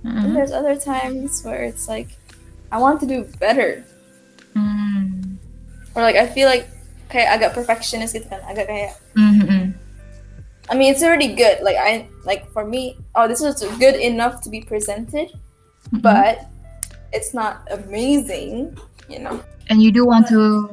and 0.01 0.33
Mm. 0.33 0.33
there's 0.33 0.49
other 0.49 0.73
times 0.73 1.45
where 1.45 1.61
it's 1.61 1.85
like 1.85 2.09
I 2.71 2.77
want 2.77 2.99
to 3.01 3.07
do 3.07 3.23
better, 3.39 3.83
Mm. 4.55 5.35
or 5.95 6.01
like 6.01 6.15
I 6.15 6.27
feel 6.27 6.47
like 6.47 6.67
kayak 7.11 7.39
agak 7.39 7.51
perfectionist 7.53 8.15
gitu 8.15 8.27
kan, 8.31 8.39
agak 8.47 8.67
kayak 8.67 8.93
Mhm. 9.15 9.75
I 10.65 10.73
mean 10.73 10.89
it's 10.95 11.03
already 11.05 11.35
good. 11.37 11.61
Like 11.61 11.77
I 11.77 12.09
like 12.25 12.49
for 12.49 12.65
me, 12.65 12.97
oh 13.13 13.27
this 13.29 13.43
is 13.43 13.59
good 13.77 13.95
enough 13.95 14.41
to 14.43 14.49
be 14.49 14.63
presented, 14.63 15.29
Mhm. 15.91 16.01
but 16.01 16.49
it's 17.13 17.31
not 17.35 17.63
amazing, 17.69 18.73
you 19.07 19.19
know. 19.21 19.39
and 19.69 19.81
you 19.81 19.89
do 19.89 20.05
want 20.05 20.29
to 20.29 20.69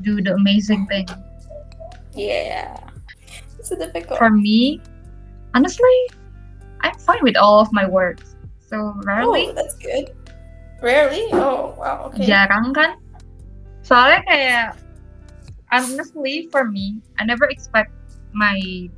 do 0.00 0.20
the 0.24 0.32
amazing 0.32 0.88
thing. 0.88 1.04
Yeah, 2.16 2.72
it's 3.58 3.70
a 3.70 3.76
difficult. 3.76 4.16
For 4.18 4.30
me, 4.32 4.80
honestly, 5.54 5.96
I'm 6.80 6.96
fine 7.04 7.20
with 7.22 7.36
all 7.36 7.60
of 7.60 7.68
my 7.72 7.84
work. 7.86 8.20
So 8.68 8.96
rarely. 9.04 9.50
Oh, 9.50 9.52
that's 9.52 9.76
good. 9.76 10.10
Rarely? 10.80 11.28
Oh, 11.36 11.76
wow. 11.76 12.08
Okay. 12.08 12.24
jarang 12.24 12.72
kan? 12.72 12.96
Soalnya 13.84 14.20
kayak 14.24 14.68
honestly 15.72 16.48
for 16.48 16.64
me, 16.68 16.98
I 17.20 17.24
never 17.24 17.44
expect 17.48 17.92
my 18.32 18.88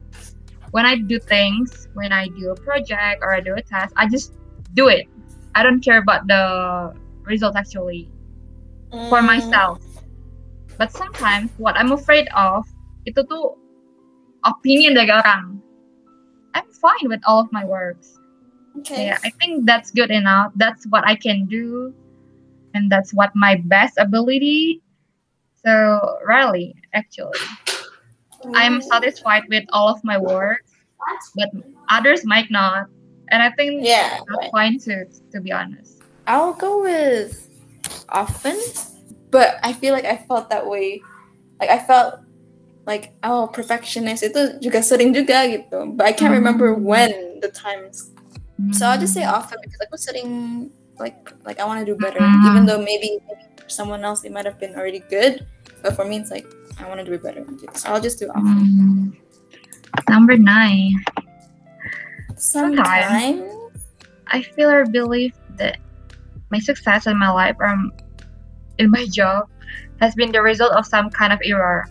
when 0.72 0.86
I 0.86 0.96
do 0.96 1.18
things, 1.18 1.88
when 1.94 2.12
I 2.12 2.28
do 2.38 2.50
a 2.50 2.58
project 2.58 3.20
or 3.20 3.34
I 3.34 3.40
do 3.40 3.54
a 3.54 3.62
task, 3.62 3.92
I 3.96 4.08
just 4.08 4.32
do 4.74 4.88
it. 4.88 5.06
I 5.54 5.62
don't 5.62 5.84
care 5.84 5.98
about 5.98 6.26
the 6.26 6.94
result 7.26 7.56
actually 7.56 8.08
for 9.08 9.20
Mm, 9.20 9.26
myself. 9.26 9.82
But 10.78 10.92
sometimes 10.92 11.52
what 11.58 11.76
I'm 11.76 11.92
afraid 11.92 12.26
of 12.32 12.64
itu 13.04 13.20
tuh 13.26 13.58
opinion 14.46 14.94
dari 14.96 15.12
orang. 15.12 15.60
I'm 16.56 16.68
fine 16.80 17.08
with 17.08 17.20
all 17.24 17.40
of 17.40 17.48
my 17.52 17.64
works. 17.64 18.21
Okay. 18.78 19.06
Yeah, 19.06 19.18
I 19.24 19.30
think 19.40 19.66
that's 19.66 19.90
good 19.90 20.10
enough. 20.10 20.52
That's 20.56 20.86
what 20.88 21.04
I 21.06 21.14
can 21.14 21.44
do, 21.46 21.92
and 22.74 22.90
that's 22.90 23.12
what 23.12 23.30
my 23.36 23.60
best 23.68 23.98
ability. 23.98 24.80
So 25.64 26.18
really, 26.26 26.74
actually, 26.94 27.38
I'm 28.54 28.80
Mm, 28.80 28.88
satisfied 28.90 29.44
with 29.48 29.64
all 29.72 29.88
of 29.88 30.02
my 30.02 30.18
work, 30.18 30.64
but 31.36 31.50
others 31.88 32.24
might 32.24 32.50
not, 32.50 32.88
and 33.30 33.42
I 33.42 33.50
think 33.54 33.84
Yeah. 33.84 34.18
that's 34.26 34.50
fine 34.50 34.80
too. 34.80 35.06
To 35.32 35.40
be 35.40 35.52
honest. 35.52 36.02
I'll 36.26 36.54
go 36.54 36.82
with 36.82 37.34
often, 38.08 38.58
but 39.30 39.58
I 39.62 39.72
feel 39.72 39.92
like 39.94 40.04
I 40.06 40.16
felt 40.26 40.50
that 40.50 40.66
way. 40.66 41.02
Like 41.60 41.70
I 41.70 41.78
felt 41.78 42.18
like 42.86 43.14
oh 43.22 43.46
perfectionist 43.54 44.26
itu 44.26 44.58
juga 44.58 44.82
sering 44.82 45.14
juga 45.14 45.46
gitu, 45.46 45.94
but 45.94 46.02
I 46.06 46.12
can't 46.14 46.34
remember 46.34 46.74
Hmm. 46.74 46.82
when 46.82 47.38
the 47.38 47.50
times. 47.52 48.10
So 48.70 48.86
I'll 48.86 49.00
just 49.00 49.12
say 49.14 49.26
Mm. 49.26 49.32
often 49.34 49.58
because 49.64 49.80
aku 49.82 49.96
sering 49.98 50.30
like 51.02 51.18
like 51.42 51.58
I 51.58 51.64
want 51.66 51.82
to 51.82 51.88
do 51.88 51.98
better, 51.98 52.20
Mhm. 52.22 52.46
even 52.52 52.62
though 52.68 52.78
maybe, 52.78 53.18
maybe 53.26 53.44
for 53.58 53.66
someone 53.68 54.04
else 54.06 54.22
it 54.22 54.30
might 54.30 54.46
have 54.46 54.60
been 54.62 54.76
already 54.78 55.02
good, 55.10 55.42
but 55.82 55.96
for 55.98 56.04
me 56.06 56.16
it's 56.22 56.30
like 56.30 56.46
I 56.78 56.86
want 56.86 57.02
to 57.02 57.06
do 57.06 57.12
it 57.18 57.22
better. 57.26 57.42
So 57.74 57.90
I'll 57.90 58.00
just 58.00 58.22
do 58.22 58.30
often. 58.30 58.62
Mm. 58.62 59.02
Number 60.08 60.36
nine. 60.38 61.02
Sometimes. 62.36 63.42
I 64.32 64.40
feel 64.42 64.70
or 64.70 64.86
believe 64.86 65.34
that 65.60 65.76
my 66.50 66.58
success 66.58 67.06
in 67.06 67.18
my 67.18 67.28
life 67.28 67.56
or 67.60 67.68
in 68.78 68.88
my 68.90 69.04
job 69.12 69.48
has 70.00 70.14
been 70.14 70.32
the 70.32 70.40
result 70.40 70.72
of 70.72 70.86
some 70.86 71.10
kind 71.10 71.32
of 71.32 71.40
error. 71.44 71.84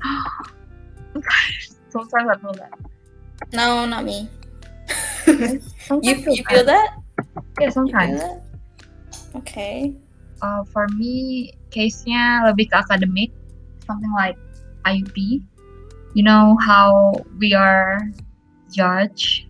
Sometimes 1.89 2.29
I 2.29 2.35
feel 2.41 2.53
that. 2.57 2.73
No, 3.53 3.85
not 3.85 4.03
me. 4.05 4.29
You 5.27 6.13
you 6.29 6.43
feel 6.45 6.65
that? 6.65 6.97
Yeah, 7.59 7.69
sometimes. 7.69 8.19
that? 8.19 8.41
Okay. 9.35 9.95
Uh, 10.41 10.63
for 10.65 10.87
me, 10.97 11.53
case-nya 11.69 12.49
lebih 12.49 12.73
ke 12.73 12.75
akademik, 12.75 13.31
something 13.85 14.11
like 14.17 14.37
IUP. 14.83 15.41
You 16.17 16.23
know 16.23 16.57
how 16.59 17.13
we 17.39 17.53
are 17.53 18.01
judged 18.73 19.47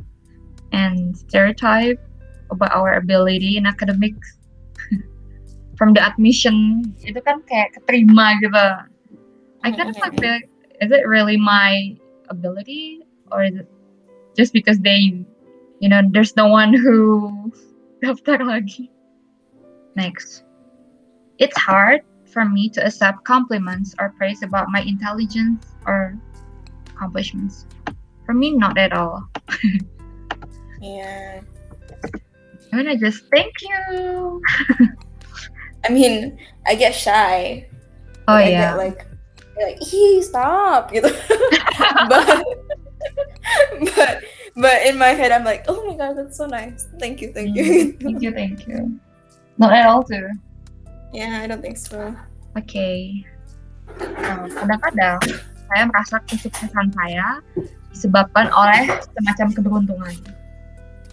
and 0.71 1.17
stereotype 1.17 1.97
about 2.51 2.75
our 2.75 2.99
ability 2.99 3.57
in 3.57 3.65
academics. 3.65 4.37
From 5.79 5.95
the 5.95 6.03
admission, 6.03 6.85
itu 7.01 7.17
kan 7.23 7.41
kayak 7.47 7.73
keterima 7.79 8.37
gitu. 8.43 8.67
I 9.63 9.71
kind 9.73 9.89
of 9.89 9.97
like 9.97 10.17
feel, 10.19 10.37
is 10.81 10.89
it 10.91 11.05
really 11.05 11.37
my 11.37 11.95
ability 12.29 13.05
or 13.31 13.45
is 13.45 13.55
it 13.55 13.69
just 14.33 14.53
because 14.53 14.79
they, 14.79 15.21
you 15.81 15.89
know, 15.89 16.01
there's 16.13 16.37
no 16.37 16.47
one 16.47 16.73
who 16.73 17.51
daftar 18.05 18.39
lagi. 18.45 18.93
Next. 19.97 20.45
It's 21.41 21.57
hard 21.57 22.05
for 22.29 22.45
me 22.45 22.69
to 22.77 22.85
accept 22.85 23.25
compliments 23.25 23.97
or 23.99 24.13
praise 24.15 24.45
about 24.45 24.69
my 24.69 24.85
intelligence 24.85 25.65
or 25.89 26.15
accomplishments. 26.93 27.65
For 28.25 28.33
me, 28.37 28.55
not 28.55 28.77
at 28.77 28.93
all. 28.93 29.27
Yeah. 30.81 31.45
I'm 32.73 32.81
gonna 32.81 32.97
just 32.97 33.29
thank 33.29 33.53
you. 33.61 34.41
I 35.85 35.93
mean, 35.93 36.41
I 36.65 36.73
get 36.73 36.97
shy 36.97 37.69
Oh 38.27 38.35
I 38.35 38.49
yeah. 38.49 38.71
get 38.71 38.77
like 38.77 39.05
like 39.59 39.77
he 39.83 40.21
stop 40.21 40.91
gitu. 40.91 41.09
but 42.09 42.41
but 43.93 44.23
but 44.55 44.85
in 44.85 44.97
my 44.97 45.13
head 45.15 45.31
I'm 45.31 45.43
like, 45.43 45.65
oh 45.67 45.85
my 45.87 45.95
god, 45.95 46.17
that's 46.17 46.37
so 46.37 46.45
nice. 46.45 46.87
Thank 46.99 47.21
you, 47.21 47.31
thank 47.33 47.55
you. 47.55 47.93
thank 48.01 48.21
you, 48.21 48.31
thank 48.31 48.67
you. 48.67 48.99
Not 49.57 49.73
at 49.73 49.85
all 49.87 50.03
too. 50.03 50.29
yeah, 51.13 51.41
I 51.43 51.47
don't 51.47 51.61
think 51.61 51.77
so. 51.77 52.15
Oke. 52.57 53.23
Nah, 53.99 54.47
kadang-kadang 54.47 55.19
saya 55.71 55.83
merasa 55.87 56.15
kesuksesan 56.27 56.91
saya 56.95 57.39
disebabkan 57.91 58.47
oleh 58.51 58.87
semacam 59.19 59.47
keberuntungan. 59.51 60.15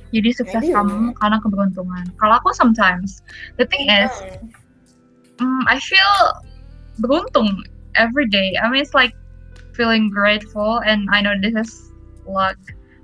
Jadi 0.09 0.30
sukses 0.33 0.64
kamu 0.64 1.12
karena 1.21 1.37
keberuntungan. 1.45 2.04
Kalau 2.16 2.40
aku 2.40 2.50
sometimes, 2.57 3.21
the 3.61 3.66
thing 3.68 3.92
is, 3.92 4.11
mm, 5.37 5.62
I 5.68 5.76
feel 5.78 6.14
beruntung 7.04 7.66
every 7.95 8.25
day. 8.25 8.57
I 8.57 8.73
mean, 8.73 8.80
it's 8.80 8.97
like 8.97 9.12
feeling 9.76 10.09
grateful, 10.09 10.80
and 10.83 11.07
I 11.12 11.21
know 11.21 11.37
this 11.37 11.54
is 11.54 11.71
luck, 12.25 12.57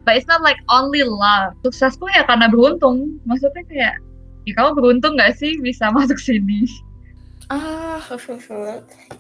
but 0.04 0.16
it's 0.16 0.28
not 0.28 0.40
like 0.44 0.60
only 0.68 1.02
luck. 1.02 1.56
Suksesku 1.64 2.08
ya 2.12 2.24
karena 2.28 2.46
beruntung. 2.48 3.18
Maksudnya 3.24 3.64
kayak, 3.66 3.94
ya 4.44 4.52
kamu 4.56 4.70
beruntung 4.78 5.16
nggak 5.16 5.36
sih 5.36 5.56
bisa 5.60 5.88
masuk 5.96 6.20
sini? 6.20 6.68
Ah, 7.52 8.00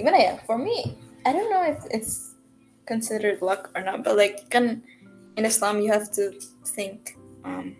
gimana 0.00 0.16
ya? 0.16 0.32
For 0.48 0.56
me, 0.56 0.96
I 1.24 1.32
don't 1.32 1.48
know 1.52 1.64
if 1.64 1.80
it's 1.92 2.36
considered 2.84 3.40
luck 3.40 3.72
or 3.76 3.80
not, 3.84 4.04
but 4.04 4.16
like 4.16 4.48
kan 4.52 4.84
in 5.36 5.44
Islam 5.44 5.80
you 5.80 5.90
have 5.92 6.10
to 6.14 6.30
think 6.76 7.16
um 7.44 7.76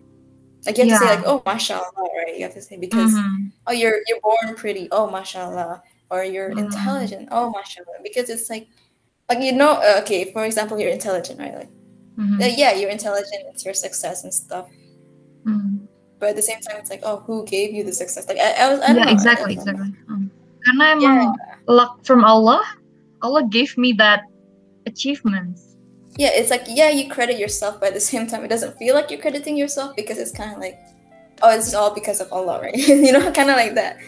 like 0.66 0.76
you 0.78 0.84
have 0.88 0.99
to 0.99 0.99
say 0.99 1.11
like 1.16 1.25
oh 1.26 1.42
mashallah 1.46 2.08
right 2.18 2.37
you 2.37 2.42
have 2.42 2.54
to 2.54 2.62
say 2.62 2.76
because 2.76 3.14
Mhm. 3.14 3.52
oh 3.68 3.73
you're 3.73 4.00
you're 4.08 4.20
born 4.20 4.56
pretty 4.56 4.88
oh 4.90 5.08
mashallah 5.08 5.82
or 6.11 6.25
you're 6.25 6.50
Mhm. 6.50 6.66
intelligent 6.68 7.28
oh 7.30 7.50
mashallah 7.52 8.00
because 8.02 8.28
it's 8.28 8.50
like 8.50 8.66
like 9.28 9.40
you 9.40 9.52
know 9.52 9.78
uh, 9.80 10.00
okay 10.02 10.32
for 10.32 10.44
example 10.44 10.76
you're 10.80 10.92
intelligent 10.92 11.38
right 11.38 11.54
like 11.54 11.73
Mhm. 12.18 12.38
uh, 12.42 12.47
yeah 12.56 12.73
you're 12.75 12.90
intelligent 12.90 13.42
it's 13.50 13.64
your 13.64 13.75
success 13.75 14.23
and 14.23 14.33
stuff 14.33 14.66
Mhm. 15.44 15.90
but 16.18 16.30
at 16.33 16.37
the 16.37 16.47
same 16.47 16.61
time 16.62 16.78
it's 16.78 16.88
like 16.90 17.02
oh 17.02 17.23
who 17.26 17.44
gave 17.44 17.75
you 17.75 17.83
the 17.85 17.92
success 17.92 18.28
like 18.28 18.38
I, 18.38 18.54
I 18.54 18.66
was 18.71 18.80
I 18.80 18.94
Yeah, 18.94 19.04
know, 19.04 19.11
exactly, 19.12 19.52
exactly. 19.59 19.90
Karena 20.64 20.97
emang 20.97 21.02
yeah 21.04 21.28
luck 21.68 22.00
from 22.09 22.25
Allah, 22.25 22.64
Allah 23.21 23.44
gave 23.44 23.76
me 23.76 23.92
that 24.00 24.25
achievements. 24.87 25.76
yeah 26.16 26.30
it's 26.30 26.49
like 26.49 26.62
yeah 26.71 26.88
you 26.94 27.11
credit 27.11 27.37
yourself 27.42 27.83
but 27.83 27.90
at 27.90 27.97
the 27.99 28.00
same 28.00 28.30
time 28.30 28.47
it 28.47 28.49
doesn't 28.49 28.78
feel 28.78 28.94
like 28.94 29.11
you're 29.11 29.18
crediting 29.21 29.59
yourself 29.59 29.92
because 29.99 30.14
it's 30.16 30.30
kind 30.30 30.54
of 30.54 30.62
like 30.62 30.78
oh 31.42 31.50
it's 31.50 31.75
all 31.75 31.90
because 31.90 32.23
of 32.23 32.30
allah 32.30 32.62
right 32.62 32.78
you 32.87 33.11
know 33.11 33.18
kind 33.35 33.50
of 33.50 33.59
like 33.59 33.75
that 33.75 33.99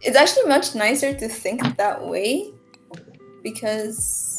it's 0.00 0.16
actually 0.16 0.48
much 0.48 0.72
nicer 0.72 1.12
to 1.12 1.28
think 1.28 1.60
that 1.76 2.00
way 2.00 2.48
because 3.44 4.33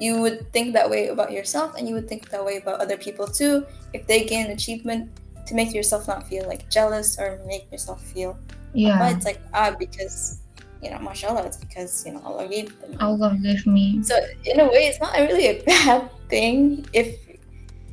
you 0.00 0.20
would 0.20 0.52
think 0.52 0.72
that 0.74 0.88
way 0.88 1.08
about 1.08 1.32
yourself 1.32 1.74
and 1.76 1.88
you 1.88 1.94
would 1.94 2.08
think 2.08 2.28
that 2.30 2.44
way 2.44 2.56
about 2.58 2.80
other 2.80 2.96
people 2.96 3.26
too 3.26 3.64
if 3.92 4.06
they 4.06 4.24
gain 4.24 4.50
achievement 4.50 5.10
to 5.46 5.54
make 5.54 5.72
yourself 5.72 6.08
not 6.08 6.26
feel 6.28 6.46
like 6.46 6.68
jealous 6.70 7.18
or 7.18 7.40
make 7.46 7.70
yourself 7.70 8.02
feel 8.02 8.38
Yeah, 8.74 8.98
but 8.98 9.16
it's 9.16 9.24
like 9.24 9.40
ah 9.54 9.74
because 9.78 10.40
you 10.82 10.90
know 10.90 10.98
mashallah 10.98 11.46
it's 11.46 11.56
because 11.56 12.04
you 12.04 12.12
know 12.12 12.20
allah 12.24 12.46
gave 12.46 12.78
them 12.80 12.96
Allah 13.00 13.36
gave 13.42 13.66
me. 13.66 14.02
so 14.02 14.14
in 14.44 14.60
a 14.60 14.66
way, 14.66 14.86
it's 14.88 15.00
not 15.00 15.16
really 15.16 15.46
a 15.46 15.62
bad 15.66 16.10
thing 16.28 16.84
if 16.92 17.16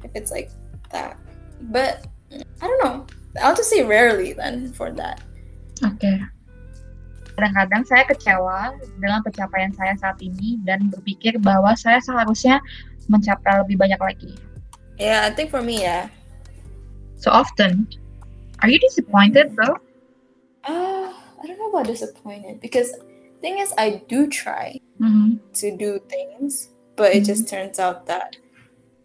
if 0.04 0.12
it's 0.14 0.32
like 0.32 0.52
that. 0.92 1.18
But 1.72 2.08
I 2.32 2.68
don't 2.68 2.84
know. 2.84 3.08
I'll 3.42 3.56
just 3.56 3.70
say 3.70 3.84
rarely 3.84 4.34
then 4.34 4.74
for 4.74 4.92
that. 4.92 5.22
Oke. 5.84 6.04
Kadang-kadang 7.34 7.84
saya 7.90 8.04
kecewa 8.06 8.78
dengan 9.02 9.26
pencapaian 9.26 9.74
saya 9.74 9.98
saat 9.98 10.22
ini 10.22 10.62
dan 10.62 10.94
berpikir 10.94 11.42
bahwa 11.42 11.74
saya 11.74 11.98
seharusnya 11.98 12.62
mencapai 13.10 13.58
lebih 13.66 13.82
banyak 13.82 13.98
lagi. 13.98 14.34
Yeah, 15.02 15.26
I 15.26 15.34
think 15.34 15.50
for 15.50 15.66
me, 15.66 15.82
yeah. 15.82 16.14
So 17.18 17.34
often, 17.34 17.90
are 18.62 18.70
you 18.70 18.78
disappointed 18.78 19.58
though? 19.58 19.82
Uh, 20.64 21.10
I 21.12 21.44
don't 21.50 21.58
know 21.58 21.74
about 21.74 21.90
disappointed 21.90 22.62
because 22.62 22.94
thing 23.42 23.58
is, 23.60 23.74
I 23.76 24.06
do 24.08 24.30
try 24.30 24.78
Mhm. 25.02 25.42
to 25.60 25.68
do 25.76 26.00
things, 26.06 26.70
but 26.96 27.12
it 27.18 27.26
just 27.26 27.50
turns 27.50 27.82
out 27.82 28.06
that 28.08 28.38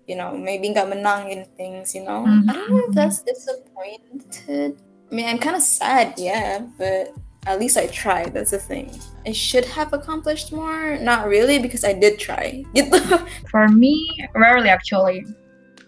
you 0.05 0.15
know 0.15 0.37
maybe 0.37 0.69
nggak 0.69 0.87
menang 0.93 1.33
in 1.33 1.49
things. 1.57 1.97
You 1.97 2.05
know, 2.05 2.29
I 2.29 2.53
don't 2.53 2.69
know 2.69 2.83
if 2.87 2.95
that's 2.95 3.25
disappointed. 3.25 4.77
I 5.09 5.11
mean, 5.11 5.25
I'm 5.25 5.41
kind 5.41 5.57
of 5.57 5.65
sad, 5.65 6.21
yeah, 6.21 6.69
but 6.77 7.17
at 7.49 7.57
least 7.59 7.81
I 7.81 7.89
tried. 7.89 8.37
That's 8.37 8.53
the 8.53 8.61
thing. 8.61 8.93
I 9.25 9.33
should 9.33 9.65
have 9.65 9.97
accomplished 9.97 10.53
more. 10.53 11.01
Not 11.01 11.27
really, 11.27 11.57
because 11.59 11.81
I 11.83 11.97
did 11.97 12.21
try. 12.21 12.63
For 13.51 13.67
me, 13.69 14.05
rarely 14.37 14.69
actually. 14.69 15.25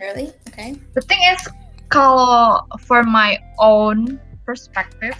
really? 0.00 0.32
Okay. 0.48 0.80
The 0.96 1.04
thing 1.04 1.20
is, 1.28 1.44
kalau 1.92 2.64
for 2.88 3.04
my 3.04 3.36
own 3.60 4.16
perspective, 4.48 5.12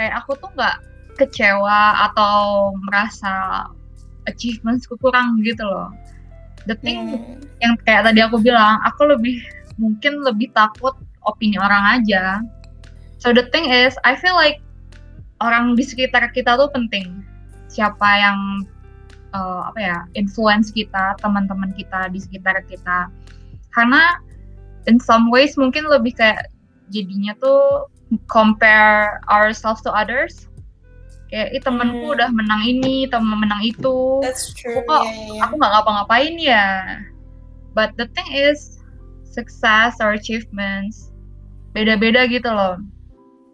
kayak 0.00 0.24
aku 0.24 0.40
tuh 0.40 0.48
nggak 0.56 0.80
kecewa 1.20 2.08
atau 2.08 2.72
merasa 2.88 3.68
achievementsku 4.24 4.96
kurang 5.04 5.44
gitu 5.44 5.68
loh. 5.68 5.92
The 6.64 6.80
thing 6.80 7.20
Hmm. 7.20 7.44
yang 7.60 7.76
kayak 7.84 8.08
tadi 8.08 8.24
aku 8.24 8.40
bilang, 8.40 8.80
aku 8.88 9.04
lebih 9.04 9.36
mungkin 9.76 10.24
lebih 10.24 10.48
takut 10.56 10.96
opini 11.28 11.60
orang 11.60 12.00
aja. 12.00 12.40
So 13.20 13.36
the 13.36 13.52
thing 13.52 13.68
is, 13.68 14.00
I 14.02 14.16
feel 14.16 14.32
like 14.34 14.64
orang 15.40 15.76
di 15.76 15.84
sekitar 15.84 16.32
kita 16.32 16.56
tuh 16.56 16.70
penting. 16.72 17.24
Siapa 17.68 18.08
yang 18.16 18.38
eh, 19.34 19.60
apa 19.68 19.78
ya 19.80 19.98
influence 20.16 20.72
kita, 20.72 21.16
teman-teman 21.20 21.72
kita 21.76 22.08
di 22.08 22.18
sekitar 22.22 22.62
kita. 22.70 23.10
Karena 23.74 24.16
in 24.88 24.96
some 24.96 25.28
ways 25.28 25.58
mungkin 25.60 25.84
lebih 25.90 26.16
kayak 26.16 26.48
jadinya 26.94 27.34
tuh 27.42 27.90
compare 28.30 29.18
ourselves 29.28 29.82
to 29.82 29.90
others. 29.92 30.46
Kayak, 31.26 31.58
ih 31.58 31.62
temanku 31.66 32.06
Hmm. 32.06 32.14
udah 32.14 32.30
menang 32.30 32.62
ini, 32.62 33.10
temen 33.10 33.34
menang 33.34 33.58
itu 33.66 34.22
That's 34.22 34.54
true. 34.54 34.78
kok 34.86 35.02
Yeah, 35.02 35.10
yeah, 35.10 35.26
yeah. 35.34 35.42
aku 35.42 35.52
nggak 35.58 35.72
ngapa-ngapain 35.74 36.34
ya. 36.38 36.66
But 37.74 37.98
the 37.98 38.06
thing 38.14 38.30
is, 38.30 38.78
success 39.26 39.98
or 40.00 40.14
achievements 40.14 41.10
beda-beda 41.76 42.24
gitu 42.30 42.46
loh. 42.48 42.78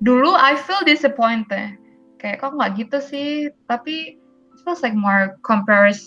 Dulu 0.03 0.35
I 0.35 0.59
feel 0.59 0.83
disappointed. 0.83 1.79
Kayak 2.19 2.43
kok 2.43 2.59
nggak 2.59 2.75
gitu 2.75 2.99
sih? 2.99 3.31
Tapi 3.71 4.19
it 4.19 4.59
feels 4.67 4.83
like 4.83 4.99
more 4.99 5.39
compares 5.47 6.03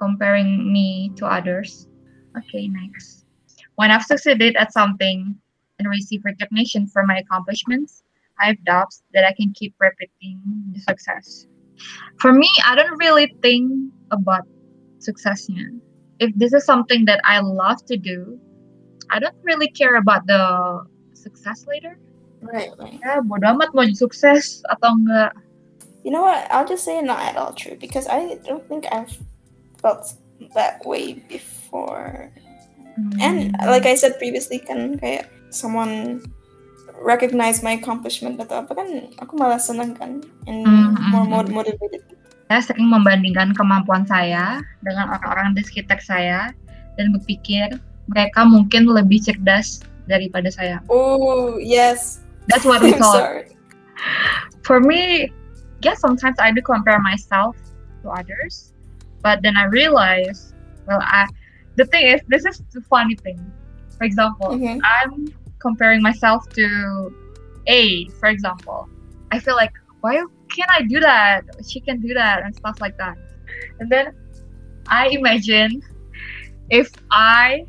comparing 0.00 0.72
me 0.72 1.12
to 1.20 1.28
others. 1.28 1.84
Okay, 2.32 2.72
next. 2.72 3.28
When 3.76 3.92
I've 3.92 4.08
succeeded 4.08 4.56
at 4.56 4.72
something 4.72 5.36
and 5.76 5.84
receive 5.88 6.24
recognition 6.24 6.88
for 6.88 7.04
my 7.04 7.20
accomplishments, 7.20 8.00
I 8.40 8.56
have 8.56 8.60
doubts 8.64 9.04
that 9.12 9.28
I 9.28 9.36
can 9.36 9.52
keep 9.52 9.76
repeating 9.76 10.40
the 10.72 10.80
success. 10.80 11.44
For 12.20 12.32
me, 12.32 12.48
I 12.64 12.72
don't 12.72 12.96
really 12.96 13.36
think 13.44 13.92
about 14.10 14.48
successnya. 15.00 15.68
If 16.20 16.32
this 16.36 16.52
is 16.52 16.64
something 16.64 17.04
that 17.04 17.20
I 17.24 17.40
love 17.40 17.84
to 17.88 17.96
do, 17.96 18.40
I 19.12 19.20
don't 19.20 19.36
really 19.44 19.68
care 19.68 19.96
about 19.96 20.24
the 20.24 20.40
success 21.12 21.68
later. 21.68 22.00
Right, 22.40 22.72
right. 22.80 22.96
Ya, 23.00 23.20
bodo 23.20 23.44
amat 23.52 23.76
mau 23.76 23.84
sukses 23.92 24.64
atau 24.72 24.96
enggak. 24.96 25.36
You 26.00 26.08
know 26.08 26.24
what? 26.24 26.48
I'll 26.48 26.64
just 26.64 26.88
say 26.88 27.04
not 27.04 27.20
at 27.20 27.36
all 27.36 27.52
true 27.52 27.76
because 27.76 28.08
I 28.08 28.40
don't 28.48 28.64
think 28.64 28.88
I've 28.88 29.12
felt 29.78 30.16
that 30.56 30.80
way 30.88 31.20
before. 31.28 32.32
And 33.20 33.52
Hmm. 33.52 33.68
like 33.68 33.84
I 33.84 33.92
said 33.94 34.16
previously, 34.16 34.60
kan 34.60 34.96
kayak 34.96 35.28
someone 35.52 36.24
recognize 37.00 37.64
my 37.64 37.76
accomplishment 37.76 38.36
atau 38.40 38.60
apa 38.64 38.72
kan 38.76 38.88
aku 39.16 39.32
malah 39.36 39.60
senang 39.60 39.96
kan 39.96 40.20
and 40.44 40.64
Hmm, 40.64 40.96
more 41.12 41.24
hmm, 41.24 41.32
mod- 41.32 41.48
hmm. 41.48 41.56
motivated. 41.60 42.04
saya 42.50 42.60
sering 42.66 42.90
membandingkan 42.90 43.54
kemampuan 43.54 44.02
saya 44.04 44.58
dengan 44.82 45.06
orang-orang 45.16 45.54
di 45.54 45.62
sekitar 45.62 46.02
saya 46.02 46.50
dan 46.98 47.14
berpikir 47.14 47.78
mereka 48.10 48.42
mungkin 48.42 48.90
lebih 48.90 49.22
cerdas 49.22 49.80
daripada 50.10 50.50
saya. 50.50 50.82
Oh 50.90 51.56
yes. 51.56 52.19
That's 52.48 52.64
what 52.64 52.82
we 52.84 52.92
thought. 52.92 53.14
sorry. 53.14 53.56
For 54.62 54.80
me, 54.80 55.32
yeah, 55.82 55.94
sometimes 55.94 56.36
I 56.38 56.52
do 56.52 56.62
compare 56.62 56.98
myself 57.00 57.56
to 58.02 58.10
others, 58.10 58.72
but 59.22 59.42
then 59.42 59.56
I 59.56 59.64
realize, 59.64 60.54
well, 60.86 61.00
I 61.02 61.26
the 61.76 61.84
thing 61.86 62.06
is, 62.08 62.20
this 62.28 62.44
is 62.44 62.62
the 62.72 62.80
funny 62.82 63.16
thing. 63.16 63.40
For 63.98 64.04
example, 64.04 64.48
Mhm. 64.50 64.80
I'm 64.84 65.32
comparing 65.60 66.02
myself 66.02 66.48
to 66.54 67.14
A, 67.66 68.08
for 68.20 68.28
example. 68.28 68.88
I 69.30 69.38
feel 69.38 69.54
like, 69.54 69.72
why 70.00 70.16
can't 70.54 70.70
I 70.70 70.82
do 70.82 71.00
that? 71.00 71.44
She 71.68 71.80
can 71.80 72.00
do 72.00 72.12
that 72.14 72.42
and 72.42 72.54
stuff 72.54 72.80
like 72.80 72.96
that. 72.98 73.16
And 73.78 73.90
then 73.90 74.12
I 74.88 75.08
imagine 75.08 75.82
if 76.70 76.90
I 77.10 77.66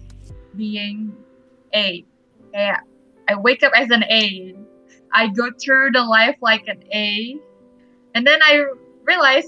being 0.56 1.14
A, 1.76 2.04
yeah, 2.54 2.80
I 3.32 3.36
wake 3.36 3.64
up 3.64 3.72
as 3.76 3.90
an 3.92 4.04
A, 4.12 4.54
I 5.16 5.28
go 5.32 5.48
through 5.56 5.92
the 5.96 6.04
life 6.04 6.36
like 6.42 6.68
an 6.68 6.84
A, 6.92 7.40
and 8.14 8.28
then 8.28 8.44
I 8.44 8.60
realize, 9.08 9.48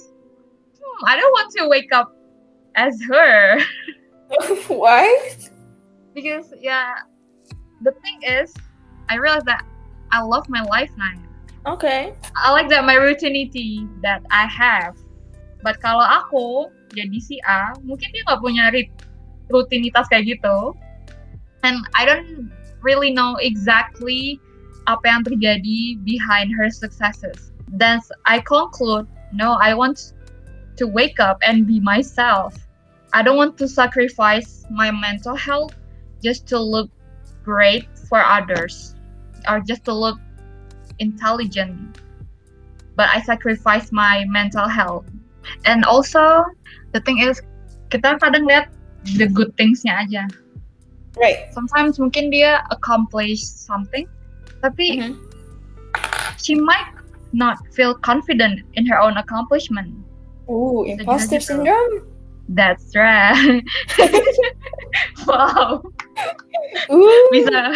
I 1.04 1.20
don't 1.20 1.32
want 1.36 1.52
to 1.60 1.68
wake 1.68 1.92
up 1.92 2.16
as 2.76 2.96
her 3.12 3.60
Why? 4.68 5.36
because 6.16 6.54
yeah, 6.62 7.04
the 7.82 7.92
thing 7.92 8.24
is, 8.24 8.54
I 9.10 9.18
realized 9.18 9.48
that 9.48 9.66
I 10.12 10.22
love 10.22 10.48
my 10.48 10.64
life 10.64 10.92
now. 10.96 11.20
Okay. 11.74 12.14
I 12.38 12.52
like 12.52 12.70
that 12.70 12.86
my 12.86 12.96
routinity 12.96 13.84
that 14.02 14.24
I 14.32 14.48
have. 14.48 14.96
But 15.60 15.84
kalau 15.84 16.08
aku 16.08 16.72
jadi 16.96 17.20
si 17.20 17.40
A, 17.44 17.76
mungkin 17.84 18.12
dia 18.16 18.24
nggak 18.32 18.40
punya 18.40 18.72
rutinitas 19.52 20.08
kayak 20.08 20.40
gitu. 20.40 20.72
And 21.64 21.84
I 21.96 22.04
don't 22.08 22.52
really 22.84 23.12
know 23.12 23.36
exactly 23.40 24.40
apa 24.86 25.08
yang 25.08 25.24
terjadi 25.24 25.98
behind 26.04 26.52
her 26.52 26.68
successes. 26.70 27.56
Then 27.72 28.04
I 28.28 28.44
conclude, 28.44 29.08
no, 29.32 29.56
I 29.58 29.74
want 29.74 30.14
to 30.78 30.86
wake 30.86 31.20
up 31.24 31.40
and 31.42 31.66
be 31.66 31.80
myself. 31.80 32.54
I 33.16 33.24
don't 33.24 33.40
want 33.40 33.58
to 33.64 33.68
sacrifice 33.68 34.68
my 34.70 34.92
mental 34.92 35.36
health 35.36 35.74
just 36.22 36.46
to 36.52 36.60
look 36.60 36.92
great 37.48 37.88
for 38.10 38.20
others 38.20 38.96
or 39.48 39.60
just 39.64 39.86
to 39.86 39.94
look 39.94 40.20
intelligent 41.00 41.98
but 42.96 43.10
I 43.10 43.22
sacrifice 43.22 43.92
my 43.92 44.26
mental 44.28 44.68
health. 44.68 45.06
And 45.66 45.84
also, 45.86 46.46
the 46.94 47.02
thing 47.02 47.20
is, 47.20 47.42
kita 47.90 48.22
kadang 48.22 48.46
lihat 48.48 48.70
the 49.18 49.28
good 49.28 49.54
things-nya 49.58 50.08
aja. 50.08 50.24
Right. 51.18 51.54
Sometimes 51.54 52.02
mungkin 52.02 52.34
dia 52.34 52.66
accomplish 52.74 53.46
something, 53.46 54.10
tapi 54.66 54.98
Mhm. 54.98 55.14
she 56.42 56.58
might 56.58 56.90
not 57.34 57.62
feel 57.74 57.94
confident 58.02 58.66
in 58.74 58.86
her 58.90 58.98
own 58.98 59.18
accomplishment. 59.18 59.94
Ooh, 60.50 60.86
imposter 60.86 61.38
gitu. 61.38 61.62
syndrome. 61.64 62.10
That's 62.52 62.92
right. 62.92 63.64
wow, 65.30 65.80
Ooh, 66.92 67.24
bisa 67.32 67.72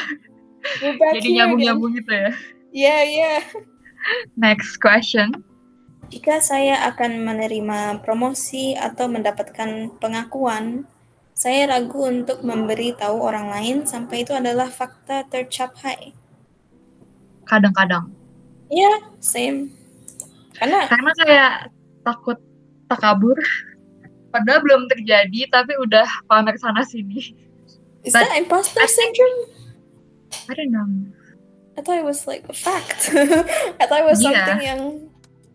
jadi 1.16 1.28
nyambung-nyambung 1.40 1.96
gitu 2.04 2.12
ya. 2.12 2.30
Yeah, 2.76 3.02
yeah. 3.08 3.40
Next 4.36 4.78
question. 4.84 5.46
Jika 6.12 6.40
saya 6.40 6.88
akan 6.92 7.24
menerima 7.24 8.04
promosi 8.04 8.76
atau 8.76 9.08
mendapatkan 9.12 9.92
pengakuan, 10.00 10.88
saya 11.38 11.70
ragu 11.70 12.02
untuk 12.02 12.42
memberi 12.42 12.98
tahu 12.98 13.22
orang 13.22 13.54
lain 13.54 13.86
sampai 13.86 14.26
itu 14.26 14.34
adalah 14.34 14.66
fakta 14.68 15.22
tercapai. 15.30 16.18
Kadang-kadang. 17.46 18.10
Ya, 18.68 18.90
same. 19.22 19.72
Karena 20.58 20.90
karena 20.90 21.12
kayak 21.14 21.54
takut 22.02 22.42
takabur 22.90 23.38
padahal 24.28 24.60
belum 24.60 24.90
terjadi 24.90 25.46
tapi 25.48 25.78
udah 25.78 26.08
pamer 26.26 26.58
sana 26.58 26.82
sini 26.82 27.36
is 28.02 28.12
But 28.12 28.26
that 28.26 28.36
imposter 28.36 28.82
I 28.82 28.90
think- 28.90 29.14
syndrome? 29.14 29.40
I 30.50 30.54
don't 30.58 30.72
know 30.74 30.88
I 31.78 31.86
thought 31.86 32.02
it 32.02 32.08
was 32.08 32.26
like 32.26 32.44
a 32.50 32.58
fact. 32.58 33.14
I 33.80 33.86
thought 33.86 34.02
it 34.02 34.10
was 34.10 34.18
Yeah. 34.20 34.34
something 34.34 34.62
yang 34.66 34.82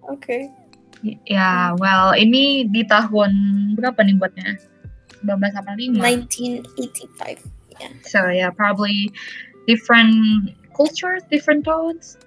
okay. 0.06 0.54
Y- 1.02 1.18
ya 1.26 1.74
well 1.74 2.14
ini 2.14 2.70
di 2.70 2.86
tahun 2.86 3.32
berapa 3.74 3.98
nih 4.06 4.16
buatnya 4.22 4.48
1985 5.24 5.98
1985. 5.98 7.40
Yeah. 7.80 7.92
so 8.04 8.28
yeah 8.28 8.50
probably 8.50 9.10
different 9.66 10.52
cultures 10.76 11.22
different 11.30 11.64
tones 11.64 12.18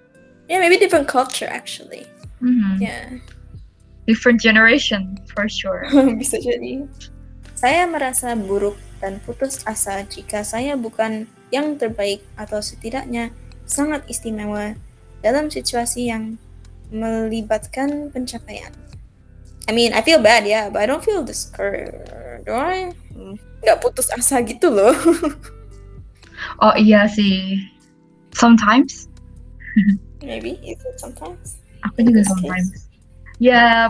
Yeah, 0.46 0.62
maybe 0.62 0.78
different 0.78 1.08
culture 1.10 1.50
actually. 1.50 2.06
Mhm. 2.38 2.78
Yeah. 2.78 3.18
different 4.06 4.38
generation 4.38 5.18
for 5.34 5.50
sure 5.50 5.82
Bisa 6.22 6.38
jadi. 6.38 6.86
Saya 7.58 7.88
merasa 7.90 8.38
buruk 8.38 8.78
dan 9.02 9.18
putus 9.26 9.66
asa 9.66 10.06
jika 10.06 10.46
saya 10.46 10.78
bukan 10.78 11.26
yang 11.50 11.74
terbaik 11.74 12.22
atau 12.38 12.62
setidaknya 12.62 13.34
sangat 13.66 14.06
istimewa 14.06 14.78
dalam 15.24 15.50
situasi 15.50 16.06
yang 16.06 16.38
melibatkan 16.94 18.14
pencapaian. 18.14 18.70
I 19.66 19.72
mean, 19.72 19.90
I 19.92 20.00
feel 20.00 20.22
bad 20.22 20.46
ya, 20.46 20.70
but 20.70 20.78
I 20.82 20.86
don't 20.86 21.02
feel 21.02 21.26
discouraged. 21.26 22.06
Do 22.46 22.54
I? 22.54 22.94
Nggak 23.60 23.82
putus 23.82 24.06
asa 24.14 24.38
gitu 24.46 24.70
loh. 24.70 24.94
oh 26.62 26.74
iya 26.76 27.08
sih 27.08 27.58
sometimes 28.30 29.08
Maybe, 30.20 30.60
is 30.62 30.78
it 30.84 31.00
sometimes? 31.00 31.58
aku 31.82 32.04
juga 32.04 32.22
This 32.22 32.28
case. 32.28 32.32
sometimes 32.32 32.68
ya 33.42 33.88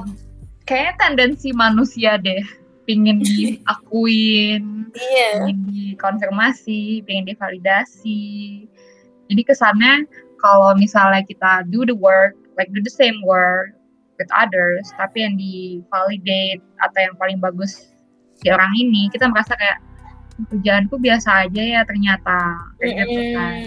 kayaknya 0.65 0.95
tendensi 0.99 1.51
manusia 1.53 2.17
deh 2.19 2.41
pingin 2.87 3.21
diakuin 3.27 4.89
Iya. 4.97 5.45
pengen 5.45 5.59
dikonfirmasi, 5.69 7.05
pengen 7.05 7.29
divalidasi. 7.29 8.65
Jadi 9.29 9.43
kesannya 9.45 10.09
kalau 10.41 10.73
misalnya 10.73 11.21
kita 11.21 11.69
do 11.69 11.85
the 11.85 11.93
work, 11.93 12.33
like 12.57 12.73
do 12.73 12.81
the 12.81 12.89
same 12.89 13.21
work 13.21 13.76
with 14.19 14.31
others, 14.33 14.89
tapi 14.97 15.25
yang 15.25 15.37
di-validate 15.37 16.63
atau 16.81 16.99
yang 17.01 17.15
paling 17.21 17.39
bagus 17.41 17.93
di 18.45 18.53
orang 18.53 18.73
ini, 18.77 19.09
kita 19.13 19.29
merasa 19.33 19.57
kayak 19.57 19.79
kerjaanku 20.53 21.01
biasa 21.01 21.49
aja 21.49 21.63
ya 21.63 21.81
ternyata. 21.89 22.39
Kayak 22.81 23.09
gitu 23.09 23.21
kan. 23.37 23.65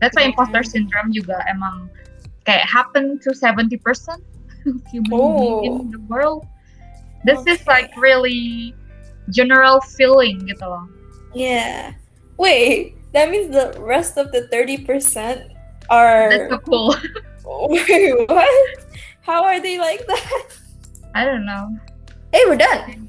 That's 0.00 0.16
why 0.16 0.24
imposter 0.24 0.64
syndrome 0.64 1.12
juga 1.12 1.40
emang 1.48 1.88
kayak 2.44 2.64
happen 2.68 3.20
to 3.24 3.32
70% 3.32 3.80
of 4.64 4.76
human 4.88 5.12
Oh. 5.12 5.60
in 5.64 5.92
the 5.92 6.00
world. 6.08 6.48
This 7.24 7.40
is 7.48 7.60
Okay. 7.64 7.68
like 7.68 7.90
really 7.96 8.72
general 9.32 9.80
feeling 9.96 10.44
gitu 10.44 10.64
loh. 10.64 10.84
Yeah. 11.32 11.96
Wait, 12.36 12.96
that 13.16 13.32
means 13.32 13.48
the 13.52 13.72
rest 13.80 14.20
of 14.20 14.28
the 14.32 14.44
30% 14.52 14.84
are. 15.88 16.28
That's 16.28 16.52
so 16.52 16.60
cool. 16.64 16.92
Wait, 17.72 18.12
what? 18.28 18.52
How 19.24 19.40
are 19.40 19.56
they 19.56 19.80
like 19.80 20.06
that? 20.06 20.46
I 21.16 21.24
don't 21.24 21.48
know. 21.48 21.72
Hey, 22.32 22.44
we're 22.44 22.60
done. 22.60 23.08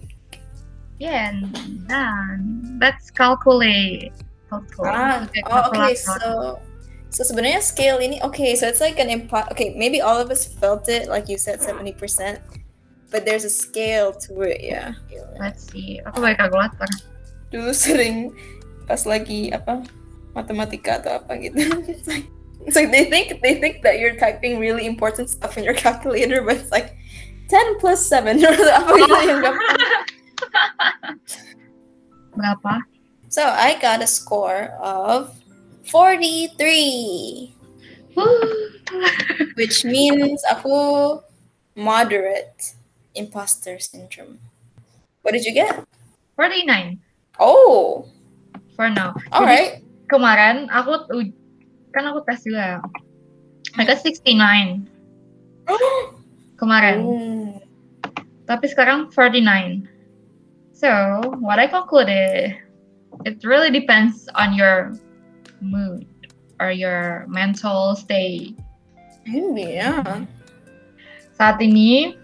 Yeah, 0.96 1.36
and 1.36 1.52
then 1.92 2.80
let's 2.80 3.12
calculate. 3.12 4.16
Calculate. 4.48 4.96
Ah, 4.96 5.28
oh, 5.52 5.76
okay. 5.76 5.92
So, 6.00 6.16
so 7.12 7.20
sebenarnya 7.28 7.60
scale 7.60 8.00
ini, 8.00 8.24
okay, 8.24 8.56
so 8.56 8.64
it's 8.64 8.80
like 8.80 8.96
an 8.96 9.12
impo. 9.12 9.44
Okay, 9.52 9.76
maybe 9.76 10.00
all 10.00 10.16
of 10.16 10.32
us 10.32 10.48
felt 10.48 10.88
it, 10.88 11.12
like 11.12 11.28
you 11.28 11.36
said, 11.36 11.60
70%. 11.60 12.40
But 13.12 13.28
there's 13.28 13.44
a 13.44 13.52
scale 13.52 14.16
to 14.32 14.48
it, 14.48 14.64
yeah. 14.64 14.96
let's 15.36 15.68
see. 15.68 16.00
Aku 16.08 16.24
pakai 16.24 16.48
kalkulator. 16.48 16.88
Dulu 17.52 17.76
sering 17.76 18.32
pas 18.88 19.04
lagi 19.04 19.52
apa 19.52 19.84
matematika 20.32 21.04
atau 21.04 21.20
apa 21.20 21.36
gitu. 21.44 21.60
It's 22.66 22.76
like, 22.76 22.90
they 22.92 23.06
think 23.06 23.42
they 23.42 23.62
think 23.62 23.82
that 23.86 24.00
you're 24.00 24.16
typing 24.18 24.58
really 24.60 24.86
important 24.86 25.30
stuff 25.30 25.58
in 25.58 25.64
your 25.64 25.74
calculator, 25.78 26.42
but 26.42 26.58
it's 26.58 26.72
like 26.74 26.98
10 27.50 27.78
plus 27.80 28.06
7 28.10 28.42
or 28.46 28.50
apa 28.50 28.90
gitu 28.98 29.16
yang 29.30 29.40
gampang. 29.46 29.82
Berapa? 32.36 32.74
So 33.30 33.46
I 33.46 33.78
got 33.78 34.02
a 34.02 34.10
score 34.10 34.74
of 34.82 35.30
43, 35.86 37.54
which 39.56 39.86
means 39.86 40.42
aku 40.50 41.20
moderate 41.76 42.74
imposter 43.14 43.78
syndrome. 43.78 44.40
What 45.22 45.34
did 45.38 45.46
you 45.46 45.54
get? 45.54 45.86
49 46.36 47.00
Oh, 47.40 48.08
for 48.76 48.90
now. 48.90 49.14
all 49.36 49.44
Jadi, 49.44 49.52
right. 49.52 49.74
Kemarin 50.08 50.70
aku 50.72 51.10
kan 51.96 52.12
aku 52.12 52.20
tes 52.28 52.44
juga. 52.44 52.84
Got 53.80 54.04
69 54.04 54.92
kemarin. 56.60 56.98
Hmm. 57.02 57.48
Tapi 58.46 58.66
sekarang 58.70 59.10
49. 59.10 59.88
So, 60.76 60.92
what 61.40 61.58
I 61.58 61.72
concluded, 61.72 62.60
it 63.24 63.40
really 63.48 63.72
depends 63.72 64.28
on 64.36 64.54
your 64.54 64.92
mood 65.64 66.06
or 66.60 66.70
your 66.70 67.26
mental 67.32 67.96
state. 67.96 68.60
Maybe, 69.26 69.80
yeah. 69.82 70.04
Saat 71.40 71.64
ini, 71.64 72.20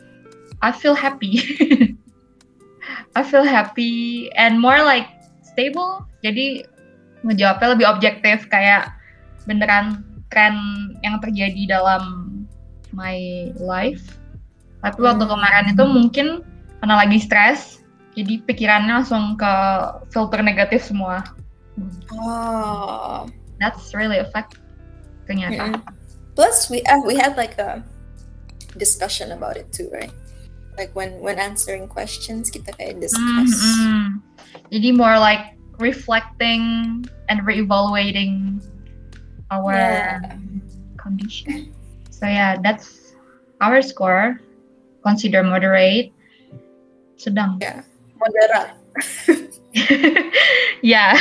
I 0.62 0.70
feel 0.70 0.94
happy. 0.94 1.42
I 3.18 3.24
feel 3.24 3.44
happy 3.44 4.30
and 4.38 4.62
more 4.62 4.84
like 4.86 5.10
stable. 5.42 6.06
Jadi 6.22 6.64
ngejawabnya 7.26 7.68
lebih 7.76 7.88
objektif 7.90 8.46
kayak 8.48 8.94
beneran 9.46 10.04
tren 10.32 10.56
yang 11.04 11.20
terjadi 11.20 11.80
dalam 11.80 12.30
my 12.96 13.52
life. 13.60 14.20
Tapi 14.82 15.00
waktu 15.02 15.26
Hmm. 15.28 15.34
kemarin 15.38 15.66
itu 15.72 15.84
mungkin 15.86 16.28
karena 16.82 16.96
lagi 17.06 17.20
stres, 17.22 17.86
jadi 18.18 18.42
pikirannya 18.44 19.04
langsung 19.04 19.38
ke 19.38 19.54
filter 20.10 20.42
negatif 20.42 20.82
semua. 20.82 21.22
Oh. 22.12 23.30
That's 23.62 23.94
really 23.94 24.18
effect 24.18 24.58
ternyata. 25.30 25.78
Mm-mm. 25.78 25.86
Plus, 26.34 26.72
we 26.74 26.82
uh, 26.90 26.98
we 27.06 27.14
had 27.14 27.38
like 27.38 27.62
a 27.62 27.86
discussion 28.74 29.30
about 29.30 29.54
it 29.54 29.70
too, 29.70 29.92
right? 29.94 30.10
like 30.78 30.96
when 30.96 31.20
when 31.20 31.40
answering 31.40 31.88
questions 31.88 32.50
kita 32.50 32.72
kayak 32.80 33.00
discuss 33.00 33.54
Mm-mm. 33.54 34.24
Jadi 34.72 34.96
more 34.96 35.20
like 35.20 35.56
reflecting 35.80 37.04
and 37.28 37.44
reevaluating 37.44 38.60
our 39.52 39.76
Yeah. 39.76 40.40
condition. 40.98 41.76
So 42.10 42.26
yeah, 42.26 42.56
that's 42.58 43.14
our 43.60 43.84
score. 43.84 44.40
Consider 45.04 45.44
moderate. 45.44 46.14
Sedang. 47.18 47.62
moderat 48.18 48.78
ya, 50.86 51.14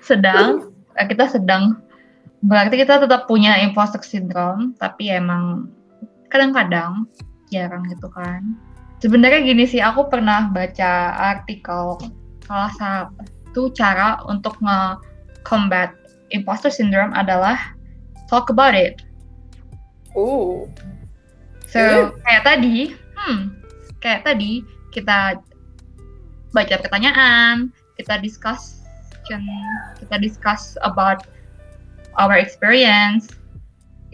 sedang. 0.00 0.70
Eh, 0.94 1.06
Kita 1.06 1.26
sedang. 1.26 1.82
Berarti 2.46 2.78
kita 2.78 3.02
tetap 3.02 3.26
punya 3.26 3.58
imposter 3.58 3.98
syndrome, 4.04 4.76
tapi 4.78 5.10
emang 5.10 5.66
kadang-kadang 6.30 7.08
jarang 7.50 7.82
gitu 7.90 8.06
kan. 8.12 8.54
Sebenarnya 9.02 9.42
gini 9.42 9.64
sih, 9.66 9.82
aku 9.82 10.06
pernah 10.06 10.46
baca 10.52 11.16
artikel 11.34 11.98
salah 12.46 12.70
satu 12.78 13.72
cara 13.74 14.22
untuk 14.30 14.54
nge-combat 14.62 15.90
imposter 16.30 16.70
syndrome 16.70 17.14
adalah 17.14 17.58
talk 18.26 18.50
about 18.50 18.74
it. 18.74 19.02
oh 20.16 20.66
So, 21.66 21.82
Iya. 21.82 22.00
kayak 22.24 22.42
tadi, 22.46 22.76
hmm, 23.18 23.40
kayak 24.00 24.22
tadi 24.22 24.64
kita 24.94 25.42
baca 26.54 26.74
pertanyaan, 26.80 27.74
kita 28.00 28.22
discussion, 28.22 29.42
kita 30.00 30.16
discuss 30.16 30.78
about 30.86 31.26
our 32.16 32.38
experience. 32.38 33.28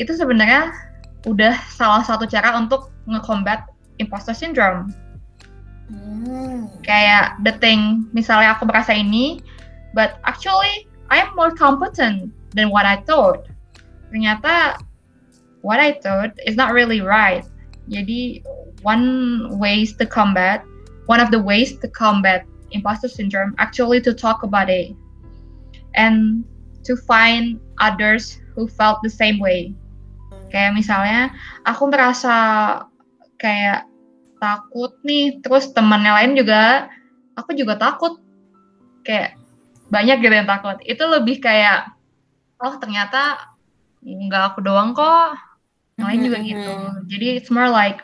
Itu 0.01 0.17
sebenarnya 0.17 0.75
udah 1.29 1.55
salah 1.71 2.03
satu 2.03 2.27
cara 2.27 2.57
untuk 2.59 2.91
nge-combat 3.07 3.69
imposter 4.03 4.35
syndrome. 4.35 4.91
Hmm. 5.93 6.67
Kayak 6.83 7.37
the 7.47 7.55
thing, 7.63 8.11
misalnya 8.17 8.57
aku 8.59 8.67
merasa 8.67 8.97
ini, 8.97 9.39
but 9.95 10.19
actually 10.27 10.89
I'm 11.13 11.37
more 11.37 11.53
competent 11.53 12.33
than 12.57 12.73
what 12.73 12.89
I 12.89 13.05
thought. 13.05 13.45
Ternyata 14.09 14.81
what 15.61 15.77
I 15.77 16.01
thought 16.01 16.33
is 16.49 16.57
not 16.57 16.73
really 16.73 17.05
right. 17.05 17.45
Jadi 17.93 18.41
one 18.81 19.53
ways 19.61 19.93
to 20.01 20.09
combat, 20.09 20.65
one 21.13 21.21
of 21.21 21.29
the 21.29 21.37
ways 21.37 21.77
to 21.85 21.87
combat 21.93 22.49
imposter 22.73 23.13
syndrome 23.13 23.53
actually 23.61 24.01
to 24.01 24.17
talk 24.17 24.41
about 24.41 24.73
it 24.73 24.97
and 25.93 26.41
to 26.89 26.97
find 26.97 27.61
others 27.77 28.41
who 28.57 28.65
felt 28.65 29.05
the 29.05 29.13
same 29.13 29.37
way. 29.37 29.77
Kayak 30.49 30.81
misalnya 30.81 31.29
aku 31.69 31.93
merasa 31.93 32.35
kayak 33.37 33.85
takut 34.41 34.97
nih, 35.05 35.45
terus 35.45 35.77
temannya 35.77 36.13
lain 36.13 36.33
juga, 36.41 36.89
aku 37.37 37.53
juga 37.53 37.77
takut. 37.77 38.17
Kayak 39.05 39.42
banyak 39.93 40.25
gitu 40.25 40.33
yang 40.33 40.49
takut. 40.49 40.81
Itu 40.89 41.05
lebih 41.05 41.45
kayak, 41.45 41.93
oh 42.65 42.81
ternyata 42.81 43.53
nggak 44.03 44.57
aku 44.57 44.65
doang 44.65 44.97
kok, 44.97 45.37
yang 46.01 46.09
lain 46.09 46.21
juga 46.25 46.39
gitu. 46.41 46.75
Jadi 47.13 47.27
it's 47.37 47.53
more 47.53 47.69
like 47.69 48.01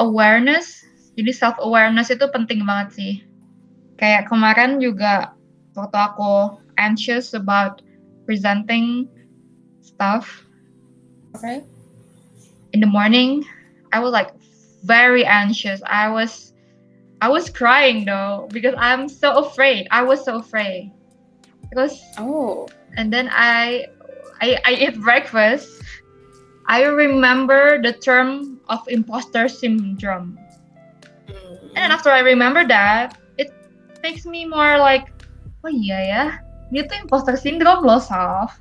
awareness. 0.00 0.80
Jadi 1.12 1.30
self 1.36 1.60
awareness 1.60 2.08
itu 2.08 2.24
penting 2.32 2.64
banget 2.64 2.88
sih. 2.96 3.14
Kayak 4.00 4.32
kemarin 4.32 4.80
juga 4.80 5.36
waktu 5.76 5.98
aku 6.00 6.56
anxious 6.80 7.36
about 7.36 7.84
presenting 8.24 9.08
stuff 9.82 10.46
okay 11.34 11.64
in 12.72 12.80
the 12.80 12.86
morning 12.86 13.44
i 13.92 13.98
was 13.98 14.12
like 14.12 14.30
very 14.84 15.24
anxious 15.24 15.82
i 15.86 16.08
was 16.08 16.51
i 17.22 17.30
was 17.30 17.46
crying 17.46 18.04
though 18.04 18.50
because 18.50 18.74
i'm 18.76 19.08
so 19.08 19.46
afraid. 19.46 19.86
I 19.94 20.02
was 20.02 20.26
so 20.26 20.42
afraid. 20.42 20.90
Because 21.70 22.02
oh. 22.18 22.68
and 22.98 23.14
then 23.14 23.30
i 23.30 23.86
i, 24.42 24.58
I 24.66 24.72
ate 24.90 24.98
breakfast. 24.98 25.70
I 26.66 26.82
remember 26.86 27.82
the 27.82 27.94
term 27.94 28.60
of 28.70 28.82
imposter 28.86 29.46
syndrome. 29.46 30.38
And 31.72 31.78
then 31.78 31.90
after 31.94 32.10
i 32.10 32.20
remember 32.20 32.66
that 32.66 33.16
it 33.38 33.54
makes 34.02 34.26
me 34.26 34.44
more 34.44 34.76
like 34.82 35.14
oh 35.62 35.70
iya 35.70 35.98
ya 36.02 36.24
dia 36.74 36.88
tuh 36.90 36.98
imposter 37.06 37.38
syndrome 37.38 37.86
loh 37.86 38.02
Saf. 38.02 38.58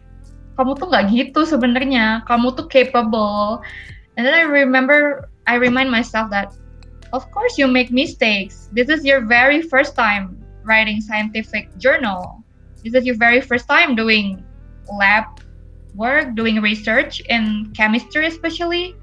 Kamu 0.59 0.77
tuh 0.77 0.91
nggak 0.91 1.09
gitu 1.09 1.47
sebenarnya. 1.47 2.21
Kamu 2.27 2.53
tuh 2.53 2.67
capable. 2.67 3.63
And 4.19 4.27
then 4.27 4.35
I 4.35 4.43
remember 4.43 5.31
I 5.47 5.57
remind 5.57 5.89
myself 5.89 6.29
that 6.35 6.53
of 7.13 7.29
course 7.31 7.57
you 7.57 7.67
make 7.67 7.91
mistakes. 7.91 8.69
This 8.71 8.89
is 8.89 9.05
your 9.05 9.21
very 9.21 9.61
first 9.61 9.95
time 9.95 10.39
writing 10.63 11.01
scientific 11.01 11.75
journal. 11.77 12.43
This 12.83 12.93
is 12.93 13.05
your 13.05 13.17
very 13.17 13.41
first 13.41 13.67
time 13.67 13.95
doing 13.95 14.43
lab 14.89 15.25
work 15.95 16.35
doing 16.35 16.61
research 16.61 17.21
in 17.27 17.71
chemistry 17.75 18.27
especially. 18.27 18.95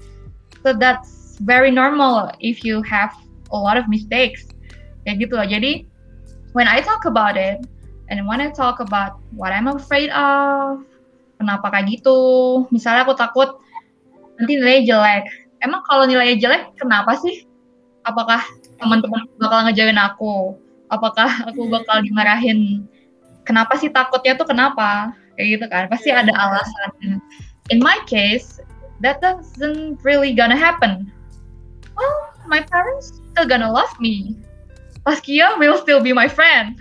So 0.63 0.73
that's 0.73 1.37
very 1.41 1.71
normal 1.71 2.31
if 2.39 2.65
you 2.65 2.81
have 2.83 3.13
a 3.51 3.57
lot 3.57 3.77
of 3.77 3.87
mistakes. 3.87 4.49
Kayak 5.05 5.29
gitu 5.29 5.33
loh. 5.37 5.47
Jadi 5.47 5.85
when 6.51 6.67
I 6.67 6.81
talk 6.81 7.05
about 7.05 7.37
it 7.37 7.63
and 8.09 8.25
when 8.25 8.41
I 8.41 8.49
talk 8.51 8.81
about 8.81 9.21
what 9.37 9.53
I'm 9.53 9.69
afraid 9.69 10.09
of 10.11 10.83
kenapa 11.39 11.71
kayak 11.71 12.01
gitu 12.01 12.17
misalnya 12.73 13.07
aku 13.07 13.15
takut 13.15 13.61
nanti 14.41 14.59
nilainya 14.59 14.83
jelek. 14.89 15.23
Emang 15.63 15.83
kalau 15.87 16.03
nilainya 16.07 16.35
jelek 16.39 16.75
kenapa 16.75 17.15
sih 17.19 17.48
apakah 18.09 18.41
teman-teman 18.81 19.29
bakal 19.37 19.59
ngejarin 19.69 19.99
aku? 20.01 20.57
Apakah 20.89 21.29
aku 21.45 21.69
bakal 21.69 22.01
dimarahin? 22.01 22.89
Kenapa 23.45 23.77
sih 23.77 23.93
takutnya 23.93 24.33
tuh 24.33 24.49
kenapa? 24.49 25.13
Kayak 25.37 25.47
gitu 25.57 25.65
kan. 25.69 25.83
Pasti 25.93 26.09
ada 26.09 26.33
alasan. 26.33 27.21
In 27.69 27.77
my 27.77 28.01
case 28.09 28.57
that 29.05 29.21
doesn't 29.21 30.01
really 30.01 30.33
gonna 30.33 30.57
happen. 30.57 31.13
Well 31.93 32.33
my 32.49 32.65
parents 32.65 33.21
still 33.31 33.45
gonna 33.45 33.69
love 33.69 33.93
me. 34.01 34.41
Paskia 35.05 35.55
will 35.61 35.77
still 35.77 36.01
be 36.01 36.11
my 36.11 36.27
friend. 36.27 36.75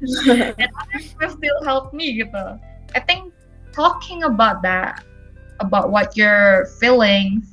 And 0.56 0.72
others 0.80 1.12
will 1.20 1.32
still 1.36 1.60
help 1.62 1.92
me 1.92 2.24
gitu. 2.24 2.56
I 2.96 3.00
think 3.04 3.36
talking 3.76 4.24
about 4.24 4.64
that 4.64 5.04
about 5.60 5.92
what 5.92 6.16
you're 6.16 6.72
feeling 6.80 7.44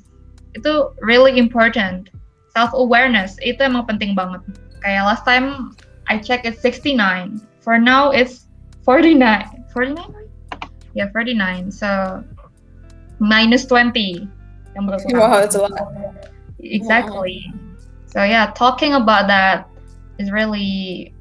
itu 0.56 0.90
really 1.04 1.38
important 1.38 2.10
self 2.58 2.74
awareness 2.74 3.38
itu 3.46 3.62
emang 3.62 3.86
penting 3.86 4.18
banget 4.18 4.42
kayak 4.82 5.06
last 5.06 5.22
time 5.30 5.78
I 6.10 6.18
check 6.18 6.42
it's 6.42 6.58
69 6.66 7.38
for 7.62 7.78
now 7.78 8.10
it's 8.10 8.50
49 8.82 9.70
49 9.70 9.94
yeah 10.98 11.14
49 11.14 11.70
so 11.70 12.26
minus 13.22 13.70
20 13.70 14.26
yang 14.74 14.90
berkurang 14.90 15.22
wow 15.22 15.38
it's 15.46 15.54
a 15.54 15.62
lot. 15.62 15.78
Exactly. 16.58 17.46
So 18.10 18.26
yeah 18.26 18.50
talking 18.58 18.98
about 18.98 19.30
that 19.30 19.70
is 20.18 20.34
really 20.34 21.14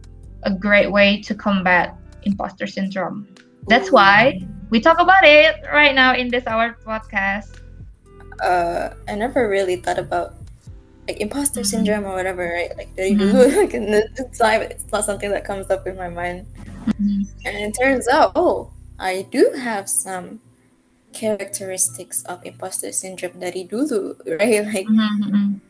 a 0.49 0.53
great 0.53 0.88
way 0.88 1.20
to 1.29 1.37
combat 1.37 2.01
imposter 2.25 2.64
syndrome. 2.64 3.29
That's 3.68 3.92
why 3.92 4.40
we 4.72 4.81
talk 4.81 4.96
about 4.96 5.29
it 5.29 5.61
right 5.68 5.92
now 5.92 6.16
in 6.16 6.33
this 6.33 6.49
our 6.49 6.81
podcast. 6.81 7.61
Uh, 8.40 8.96
I 9.09 9.16
never 9.16 9.49
really 9.49 9.77
thought 9.77 10.01
about 10.01 10.45
like 11.09 11.21
imposter 11.21 11.61
Mhm. 11.61 11.66
syndrome 11.66 12.05
or 12.05 12.14
whatever, 12.14 12.45
right? 12.49 12.77
Like 12.77 12.95
they 12.97 13.14
Mhm. 13.14 13.33
do 13.33 13.38
like 13.62 13.75
in 13.75 13.90
the 13.90 14.09
time, 14.38 14.62
it's 14.62 14.90
not 14.92 15.05
something 15.05 15.31
that 15.31 15.45
comes 15.45 15.71
up 15.71 15.87
in 15.87 15.97
my 15.97 16.09
mind. 16.09 16.47
And 17.45 17.57
it 17.57 17.77
turns 17.81 18.09
out, 18.09 18.33
oh, 18.35 18.71
I 18.99 19.27
do 19.31 19.53
have 19.57 19.88
some 19.88 20.40
characteristics 21.12 22.23
of 22.25 22.40
imposter 22.45 22.92
syndrome 22.92 23.40
dari 23.40 23.64
do 23.64 24.16
right? 24.40 24.64
Like 24.66 24.87
Mhm, 24.88 25.61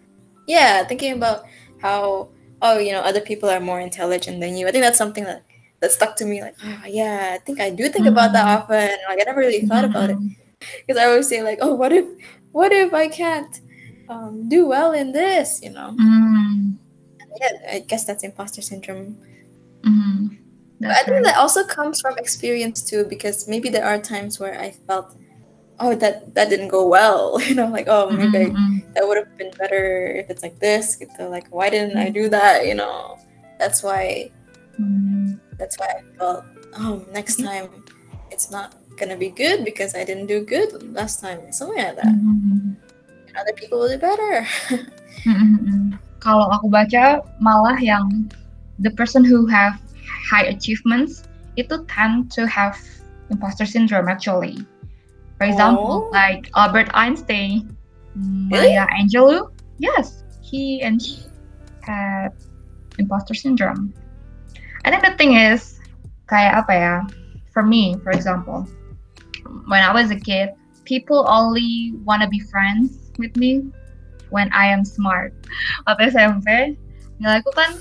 yeah, 0.46 0.85
thinking 0.85 1.12
about 1.14 1.44
how 1.83 2.29
oh, 2.62 2.79
you 2.79 2.92
know, 2.92 3.01
other 3.01 3.20
people 3.20 3.49
are 3.51 3.61
more 3.61 3.81
intelligent 3.81 4.40
than 4.40 4.57
you. 4.57 4.66
I 4.66 4.72
think 4.72 4.83
that's 4.85 4.99
something 4.99 5.25
that 5.25 5.42
that 5.81 5.92
stuck 5.92 6.16
to 6.16 6.25
me. 6.25 6.40
Like, 6.42 6.57
oh 6.64 6.83
yeah, 6.88 7.33
I 7.35 7.38
think 7.44 7.61
I 7.61 7.70
do 7.70 7.88
think 7.88 8.07
about 8.07 8.33
that 8.33 8.46
Mhm. 8.46 8.57
often. 8.62 8.90
Like 9.09 9.20
I 9.20 9.25
never 9.27 9.40
really 9.40 9.66
thought 9.66 9.85
about 9.85 10.11
it 10.11 10.18
because 10.87 10.96
I 11.01 11.07
always 11.07 11.29
say 11.29 11.42
like, 11.42 11.59
oh, 11.61 11.75
what 11.75 11.92
if, 11.92 12.07
what 12.53 12.72
if 12.72 12.94
I 12.94 13.09
can't 13.09 13.61
um, 14.09 14.49
do 14.49 14.66
well 14.66 14.92
in 14.92 15.12
this? 15.12 15.61
You 15.62 15.71
know. 15.71 15.95
Mhm, 15.99 16.77
Yeah, 17.40 17.53
I 17.71 17.79
guess 17.85 18.05
that's 18.05 18.25
imposter 18.25 18.62
syndrome. 18.62 19.19
mhm. 19.85 20.37
But 20.81 20.90
I 20.92 21.03
think 21.05 21.21
right. 21.21 21.25
that 21.33 21.37
also 21.40 21.64
comes 21.64 22.01
from 22.01 22.16
experience 22.19 22.83
too, 22.85 23.05
because 23.09 23.49
maybe 23.49 23.69
there 23.69 23.85
are 23.85 23.97
times 23.99 24.37
where 24.40 24.57
I 24.61 24.73
felt, 24.87 25.16
oh, 25.81 25.95
that 25.97 26.35
that 26.37 26.49
didn't 26.53 26.69
go 26.69 26.85
well. 26.88 27.37
You 27.49 27.55
know, 27.57 27.69
like 27.69 27.88
oh, 27.88 28.11
maybe 28.12 28.38
I- 28.38 28.53
Mhm, 28.53 28.57
mhm. 28.57 28.95
that 28.95 29.05
would 29.09 29.16
have 29.21 29.33
been 29.37 29.53
better 29.57 30.07
if 30.21 30.29
it's 30.33 30.42
like 30.45 30.59
this. 30.61 30.97
Gitu. 30.97 31.29
Like 31.29 31.49
why 31.53 31.69
didn't 31.73 31.97
I 31.97 32.09
do 32.12 32.29
that? 32.33 32.64
You 32.69 32.75
know, 32.77 33.16
that's 33.61 33.81
why 33.85 34.31
Mhm. 34.81 35.40
that's 35.57 35.77
why 35.81 35.88
I 35.88 36.01
felt, 36.21 36.45
oh, 36.77 37.05
next 37.12 37.40
time 37.40 37.69
it's 38.33 38.49
not 38.53 38.77
gonna 39.01 39.16
be 39.16 39.29
good 39.33 39.64
because 39.64 39.92
I 39.97 40.05
didn't 40.05 40.29
do 40.29 40.45
good 40.45 40.73
last 40.92 41.21
time. 41.25 41.53
Something 41.53 41.81
like 41.81 41.97
that. 42.01 42.12
Mhm. 42.16 42.77
Other 43.37 43.53
people 43.53 43.79
will 43.79 43.92
do 43.92 44.01
better. 44.01 44.49
Mhm, 45.27 45.59
mhm. 45.61 45.83
kalau 46.25 46.49
aku 46.51 46.70
baca 46.72 47.20
malah 47.38 47.77
yang 47.79 48.31
the 48.81 48.90
person 48.94 49.25
who 49.25 49.44
have 49.46 49.77
high 50.07 50.46
achievements 50.49 51.27
itu 51.61 51.83
tend 51.90 52.29
to 52.33 52.44
have 52.46 52.77
imposter 53.29 53.66
syndrome 53.66 54.09
actually. 54.09 54.57
For 55.37 55.44
example, 55.44 56.09
Oh. 56.09 56.14
like 56.16 56.49
Albert 56.57 56.88
Einstein, 56.96 57.68
Really? 58.49 58.72
Maya 58.72 58.88
Angelou, 58.96 59.53
yes, 59.77 60.25
he 60.40 60.81
and 60.81 60.96
she 60.96 61.20
had 61.85 62.33
imposter 62.96 63.37
syndrome. 63.37 63.92
I 64.85 64.90
think 64.90 65.05
the 65.05 65.12
thing 65.20 65.37
is, 65.37 65.77
kayak 66.33 66.64
apa 66.64 66.72
ya? 66.72 66.94
For 67.53 67.61
me, 67.61 68.01
for 68.01 68.12
example, 68.12 68.64
when 69.68 69.85
I 69.85 69.92
was 69.92 70.09
a 70.09 70.16
kid, 70.16 70.57
people 70.88 71.29
only 71.29 71.92
wanna 72.07 72.29
be 72.29 72.40
friends 72.40 73.06
with 73.18 73.35
me 73.37 73.66
when 74.31 74.50
I 74.52 74.70
am 74.70 74.85
smart. 74.85 75.33
Waktu 75.87 76.12
SMP, 76.12 76.76
nilai 77.20 77.40
aku 77.40 77.52
kan 77.55 77.72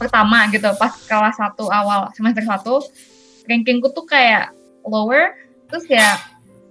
pertama 0.00 0.50
gitu, 0.50 0.66
pas 0.78 0.92
kelas 1.06 1.38
1 1.38 1.54
awal 1.70 2.10
semester 2.16 2.42
1, 2.42 3.46
rankingku 3.46 3.90
tuh 3.94 4.06
kayak 4.06 4.50
lower, 4.82 5.34
terus 5.70 5.86
ya 5.86 6.18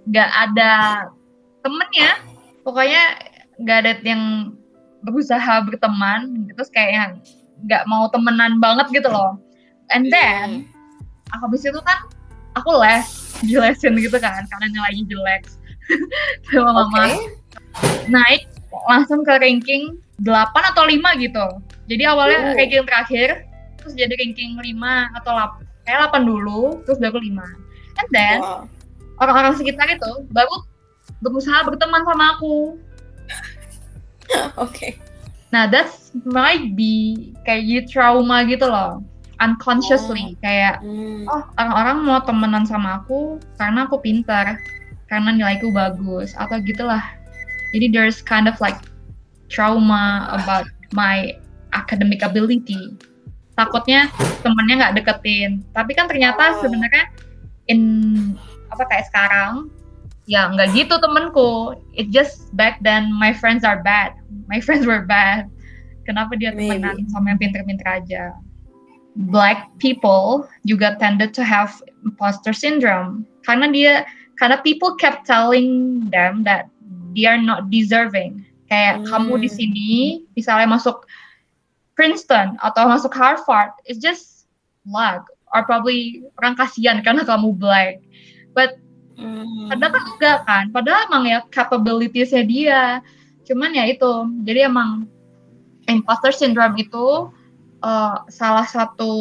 nggak 0.04 0.30
ada 0.50 0.72
temennya, 1.64 2.20
pokoknya 2.66 3.02
nggak 3.62 3.78
ada 3.86 3.92
yang 4.04 4.52
berusaha 5.02 5.64
berteman, 5.64 6.46
terus 6.52 6.68
kayak 6.70 6.92
yang 6.92 7.12
nggak 7.64 7.84
mau 7.88 8.10
temenan 8.12 8.58
banget 8.58 9.02
gitu 9.02 9.08
loh. 9.08 9.38
And 9.92 10.08
then, 10.12 10.68
aku 11.32 11.48
habis 11.48 11.64
itu 11.64 11.80
kan 11.84 11.98
aku 12.58 12.70
les, 12.80 13.06
dilesin 13.44 13.96
gitu 13.96 14.18
kan, 14.20 14.44
karena 14.44 14.66
nilainya 14.68 15.04
jelek. 15.08 15.42
Sama 16.52 16.70
mama 16.72 17.10
Oke. 17.10 17.41
Naik 18.08 18.46
langsung 18.88 19.22
ke 19.22 19.32
ranking 19.38 19.96
8 20.22 20.70
atau 20.72 20.84
5 20.86 21.12
gitu. 21.18 21.46
Jadi 21.90 22.02
awalnya 22.06 22.52
Oh. 22.52 22.56
ranking 22.56 22.86
terakhir, 22.86 23.28
terus 23.78 23.92
jadi 23.92 24.14
ranking 24.16 24.56
5 24.56 25.10
atau 25.18 25.32
8, 25.34 25.50
kayak 25.84 25.98
8 26.08 26.22
dulu, 26.24 26.80
terus 26.86 26.98
baru 26.98 27.18
5. 27.18 27.46
And 27.98 28.08
then, 28.10 28.38
Wow. 28.40 28.64
orang-orang 29.20 29.54
sekitar 29.58 29.90
itu 29.90 30.12
baru 30.30 30.54
berusaha 31.20 31.62
berteman 31.62 32.02
sama 32.02 32.38
aku. 32.38 32.78
Oke. 34.64 34.96
Nah, 35.52 35.68
that's 35.68 36.08
might 36.24 36.72
be 36.72 37.28
kayak 37.44 37.62
you 37.62 37.84
trauma 37.84 38.42
gitu 38.48 38.64
loh. 38.64 39.04
Unconsciously, 39.42 40.38
kayak 40.38 40.78
Hmm. 40.80 41.26
oh 41.26 41.42
orang-orang 41.58 41.96
mau 42.06 42.20
temenan 42.22 42.64
sama 42.64 43.02
aku 43.02 43.36
karena 43.58 43.84
aku 43.84 43.98
pintar, 43.98 44.62
karena 45.10 45.34
nilaiku 45.34 45.68
bagus 45.68 46.32
atau 46.38 46.56
gitulah. 46.62 47.02
Jadi 47.72 47.92
there's 47.92 48.20
kind 48.20 48.46
of 48.46 48.56
like 48.60 48.76
trauma 49.48 50.28
about 50.32 50.68
my 50.92 51.36
academic 51.72 52.20
ability. 52.20 52.96
Takutnya 53.56 54.08
temennya 54.40 54.74
nggak 54.80 54.94
deketin. 55.00 55.64
Tapi 55.76 55.92
kan 55.92 56.08
ternyata 56.08 56.56
Oh. 56.56 56.60
sebenarnya 56.64 57.04
in 57.68 57.80
apa 58.72 58.88
kayak 58.88 59.08
sekarang 59.12 59.68
ya 60.24 60.48
nggak 60.52 60.72
gitu 60.72 60.96
temenku. 61.00 61.76
It 61.92 62.08
just 62.12 62.48
back 62.56 62.80
then 62.80 63.12
my 63.12 63.32
friends 63.36 63.64
are 63.64 63.80
bad. 63.84 64.16
My 64.48 64.60
friends 64.60 64.88
were 64.88 65.04
bad. 65.04 65.48
Kenapa 66.08 66.34
dia 66.34 66.50
temenan 66.56 67.06
sama 67.12 67.36
yang 67.36 67.40
pinter-pinter 67.40 67.86
aja? 67.86 68.34
Black 69.28 69.68
people 69.76 70.48
juga 70.64 70.96
tended 70.96 71.36
to 71.36 71.44
have 71.44 71.76
imposter 72.02 72.56
syndrome 72.56 73.28
karena 73.44 73.68
dia 73.68 73.92
karena 74.40 74.56
people 74.64 74.96
kept 74.96 75.28
telling 75.28 76.00
them 76.08 76.40
that 76.42 76.71
they 77.12 77.28
are 77.28 77.40
not 77.40 77.68
deserving. 77.72 78.44
Kayak 78.68 79.04
Hmm. 79.04 79.08
kamu 79.08 79.32
di 79.44 79.50
sini 79.52 79.92
misalnya 80.32 80.68
masuk 80.68 81.04
Princeton 81.92 82.56
atau 82.64 82.88
masuk 82.88 83.12
Harvard, 83.12 83.76
it's 83.84 84.00
just 84.00 84.48
luck 84.88 85.28
or 85.52 85.62
probably 85.68 86.24
orang 86.40 86.56
kasihan 86.56 87.04
karena 87.04 87.22
kamu 87.22 87.52
black. 87.52 88.00
But 88.56 88.82
Hmm. 89.12 89.68
Padahal 89.68 89.92
kan 89.92 90.04
enggak 90.08 90.38
kan, 90.48 90.64
padahal 90.72 91.00
emang 91.06 91.24
ya 91.28 91.38
capabilities-nya 91.52 92.42
dia. 92.48 92.82
Cuman 93.44 93.76
ya 93.76 93.84
itu, 93.86 94.08
jadi 94.42 94.66
emang 94.72 95.06
imposter 95.86 96.32
syndrome 96.32 96.74
itu 96.80 97.28
eh, 97.84 98.16
salah 98.32 98.64
satu 98.66 99.12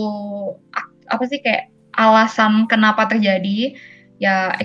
apa 1.11 1.23
sih 1.27 1.43
kayak 1.43 1.73
alasan 1.97 2.71
kenapa 2.71 3.09
terjadi 3.09 3.75
ya 4.21 4.55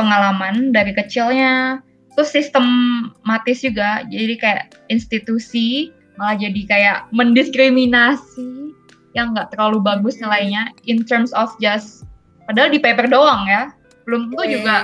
pengalaman 0.00 0.72
dari 0.72 0.96
kecilnya, 0.96 1.84
terus 2.14 2.30
sistematis 2.34 3.62
juga, 3.62 4.04
jadi 4.10 4.34
kayak 4.36 4.64
institusi 4.90 5.94
malah 6.20 6.36
jadi 6.36 6.62
kayak 6.68 6.98
mendiskriminasi 7.16 8.76
yang 9.16 9.32
nggak 9.32 9.56
terlalu 9.56 9.80
bagus 9.80 10.20
nilainya 10.20 10.68
in 10.84 11.02
terms 11.02 11.32
of 11.32 11.50
just 11.58 12.04
padahal 12.44 12.68
di 12.70 12.78
paper 12.78 13.08
doang 13.08 13.48
ya 13.48 13.72
belum 14.04 14.30
tentu 14.30 14.42
Iya, 14.44 14.52
juga 14.60 14.76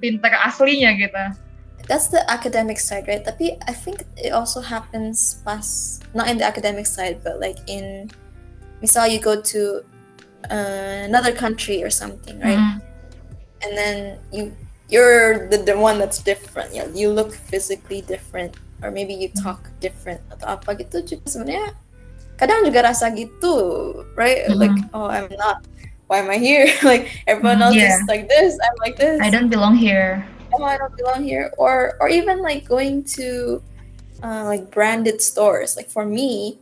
pinter 0.00 0.32
aslinya 0.46 0.96
gitu. 0.96 1.24
That's 1.90 2.08
the 2.08 2.22
academic 2.30 2.78
side, 2.78 3.10
right? 3.10 3.20
Tapi 3.20 3.58
I 3.66 3.74
think 3.74 4.06
it 4.14 4.30
also 4.30 4.62
happens 4.62 5.42
pas 5.42 5.98
not 6.14 6.30
in 6.30 6.38
the 6.38 6.46
academic 6.46 6.86
side, 6.86 7.20
but 7.20 7.42
like 7.42 7.58
in 7.66 8.08
misal 8.78 9.10
you 9.10 9.18
go 9.18 9.42
to 9.42 9.82
uh, 10.48 11.04
another 11.10 11.34
country 11.34 11.82
or 11.82 11.90
something, 11.90 12.38
right? 12.38 12.62
Mm. 12.62 12.78
And 13.60 13.72
then 13.76 13.96
you 14.30 14.54
you're 14.90 15.48
the, 15.48 15.58
the 15.58 15.78
one 15.78 15.98
that's 15.98 16.18
different. 16.18 16.74
Yeah, 16.74 16.86
you 16.92 17.10
look 17.10 17.32
physically 17.32 18.02
different, 18.02 18.56
or 18.82 18.90
maybe 18.90 19.14
you 19.14 19.30
talk 19.30 19.70
different 19.80 20.20
atau 20.34 20.58
apa 20.58 20.74
gitu. 20.76 21.00
Juga 21.06 21.24
sebenarnya 21.30 21.72
kadang 22.36 22.66
juga 22.66 22.90
rasa 22.90 23.08
gitu, 23.14 23.54
right? 24.18 24.50
Like 24.52 24.74
oh 24.92 25.06
I'm 25.08 25.30
not. 25.38 25.62
Why 26.10 26.18
am 26.18 26.28
I 26.28 26.42
here? 26.42 26.66
like 26.82 27.06
everyone 27.30 27.62
Mhm, 27.62 27.70
else 27.70 27.78
yeah. 27.78 27.94
is 28.02 28.04
like 28.10 28.26
this. 28.26 28.58
I'm 28.58 28.76
like 28.82 28.98
this 28.98 29.22
I 29.22 29.30
don't 29.30 29.46
belong 29.48 29.78
here. 29.78 30.26
oh 30.50 30.66
I 30.66 30.74
don't 30.74 30.90
belong 30.98 31.22
here 31.22 31.54
or 31.62 31.94
or 32.02 32.10
even 32.10 32.42
like 32.42 32.66
going 32.66 33.06
to 33.14 33.62
uh, 34.26 34.50
like 34.50 34.66
branded 34.74 35.22
stores 35.22 35.78
like 35.78 35.86
for 35.86 36.02
me 36.02 36.58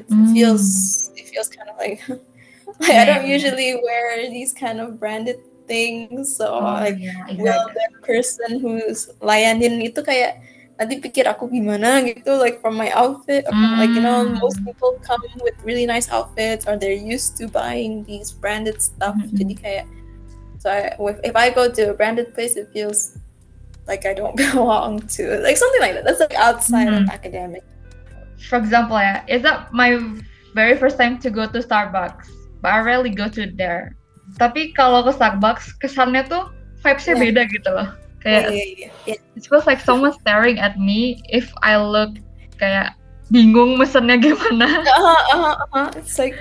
it 0.00 0.08
Mm. 0.08 0.32
feels 0.32 0.64
it 1.12 1.28
feels 1.28 1.52
kind 1.52 1.68
of 1.68 1.76
like 1.76 2.00
like 2.80 2.96
I 2.96 3.04
don't 3.04 3.28
usually 3.28 3.76
wear 3.76 4.16
these 4.32 4.56
kind 4.56 4.80
of 4.80 4.96
branded 4.96 5.36
things 5.72 6.36
so 6.36 6.60
Oh, 6.60 6.76
like 6.84 7.00
yeah, 7.00 7.16
will 7.40 7.64
exactly. 7.64 7.72
the 7.80 7.86
person 8.04 8.50
who's 8.60 9.08
layanin 9.24 9.80
itu 9.80 10.04
kayak 10.04 10.44
nanti 10.76 11.00
pikir 11.00 11.24
aku 11.24 11.48
gimana 11.48 12.04
gitu 12.04 12.36
like 12.36 12.60
from 12.60 12.76
my 12.76 12.92
outfit 12.92 13.48
from, 13.48 13.80
like 13.80 13.92
you 13.96 14.04
know 14.04 14.28
Mm. 14.28 14.36
most 14.44 14.58
people 14.68 14.92
come 15.00 15.20
with 15.40 15.56
really 15.64 15.88
nice 15.88 16.12
outfits 16.12 16.68
or 16.68 16.76
they're 16.76 16.92
used 16.96 17.38
to 17.40 17.48
buying 17.48 18.04
these 18.04 18.28
branded 18.36 18.76
stuff 18.84 19.16
Mhm. 19.16 19.36
jadi 19.40 19.54
kayak 19.56 19.86
so 20.60 20.68
I, 20.70 20.92
if, 20.94 21.18
if 21.22 21.34
I 21.38 21.48
go 21.54 21.70
to 21.72 21.82
a 21.90 21.94
branded 21.96 22.34
place 22.36 22.54
it 22.58 22.68
feels 22.74 23.16
like 23.86 24.04
I 24.04 24.12
don't 24.16 24.34
belong 24.54 25.06
to 25.18 25.22
like 25.40 25.56
something 25.56 25.82
like 25.82 25.94
that 25.96 26.04
that's 26.04 26.20
like 26.22 26.34
outside 26.36 26.90
of 26.92 27.06
Mhm. 27.06 27.14
academic 27.14 27.62
For 28.42 28.58
example 28.58 28.98
ya, 28.98 29.22
is 29.30 29.40
that 29.46 29.70
my 29.70 30.02
very 30.52 30.74
first 30.74 30.98
time 30.98 31.22
to 31.22 31.30
go 31.30 31.46
to 31.46 31.62
Starbucks, 31.62 32.26
but 32.58 32.74
I 32.74 32.82
rarely 32.82 33.14
go 33.14 33.30
to 33.30 33.46
there. 33.54 33.94
Tapi 34.36 34.72
kalau 34.72 35.04
ke 35.04 35.12
Starbucks, 35.12 35.76
kesannya 35.76 36.24
tuh 36.26 36.48
vibes-nya 36.80 37.14
Yeah. 37.14 37.22
beda 37.28 37.42
gitu 37.52 37.70
loh. 37.70 37.88
Kayak 38.22 38.54
yeah, 38.54 38.66
yeah, 38.86 38.92
yeah. 39.04 39.18
it 39.34 39.42
feels 39.42 39.66
like 39.66 39.82
someone 39.82 40.14
staring 40.14 40.62
at 40.62 40.78
me 40.78 41.18
if 41.26 41.50
I 41.60 41.74
look 41.74 42.14
kayak 42.56 42.94
bingung 43.28 43.74
mesennya 43.74 44.14
gimana. 44.16 44.68
Uh-huh, 44.86 45.20
uh-huh, 45.34 45.54
uh-huh. 45.66 45.88
it's 45.98 46.14
like 46.16 46.38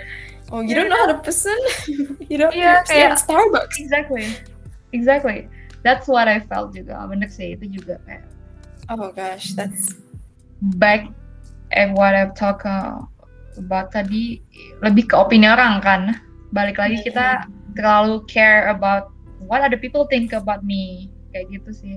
oh 0.54 0.62
you 0.62 0.78
don't 0.78 0.94
know 0.94 1.00
how 1.00 1.10
to 1.10 1.18
person 1.20 1.58
you 2.30 2.38
don't 2.38 2.54
Iya, 2.54 2.86
stay 2.86 3.02
at 3.02 3.18
kayak- 3.18 3.22
Starbucks 3.26 3.76
Exactly, 3.82 4.26
exactly. 4.94 5.40
That's 5.82 6.06
what 6.06 6.30
I 6.30 6.38
felt 6.46 6.78
juga. 6.78 7.02
Bener 7.10 7.34
sih 7.34 7.58
itu 7.58 7.82
juga 7.82 7.98
kayak 8.06 8.30
oh 8.94 9.10
gosh 9.10 9.58
that's 9.58 9.98
back 10.78 11.10
at 11.74 11.90
what 11.98 12.14
I've 12.14 12.38
talked 12.38 12.70
uh, 12.70 13.02
about 13.58 13.90
tadi 13.90 14.38
lebih 14.86 15.10
ke 15.10 15.16
opini 15.18 15.50
orang 15.50 15.82
kan. 15.82 16.02
Balik 16.54 16.78
lagi 16.78 17.02
kita 17.02 17.50
terlalu 17.74 18.24
care 18.28 18.70
about 18.70 19.10
what 19.46 19.62
other 19.62 19.78
people 19.78 20.06
think 20.06 20.32
about 20.32 20.62
me 20.62 21.10
kayak 21.32 21.50
gitu 21.50 21.72
sih 21.72 21.96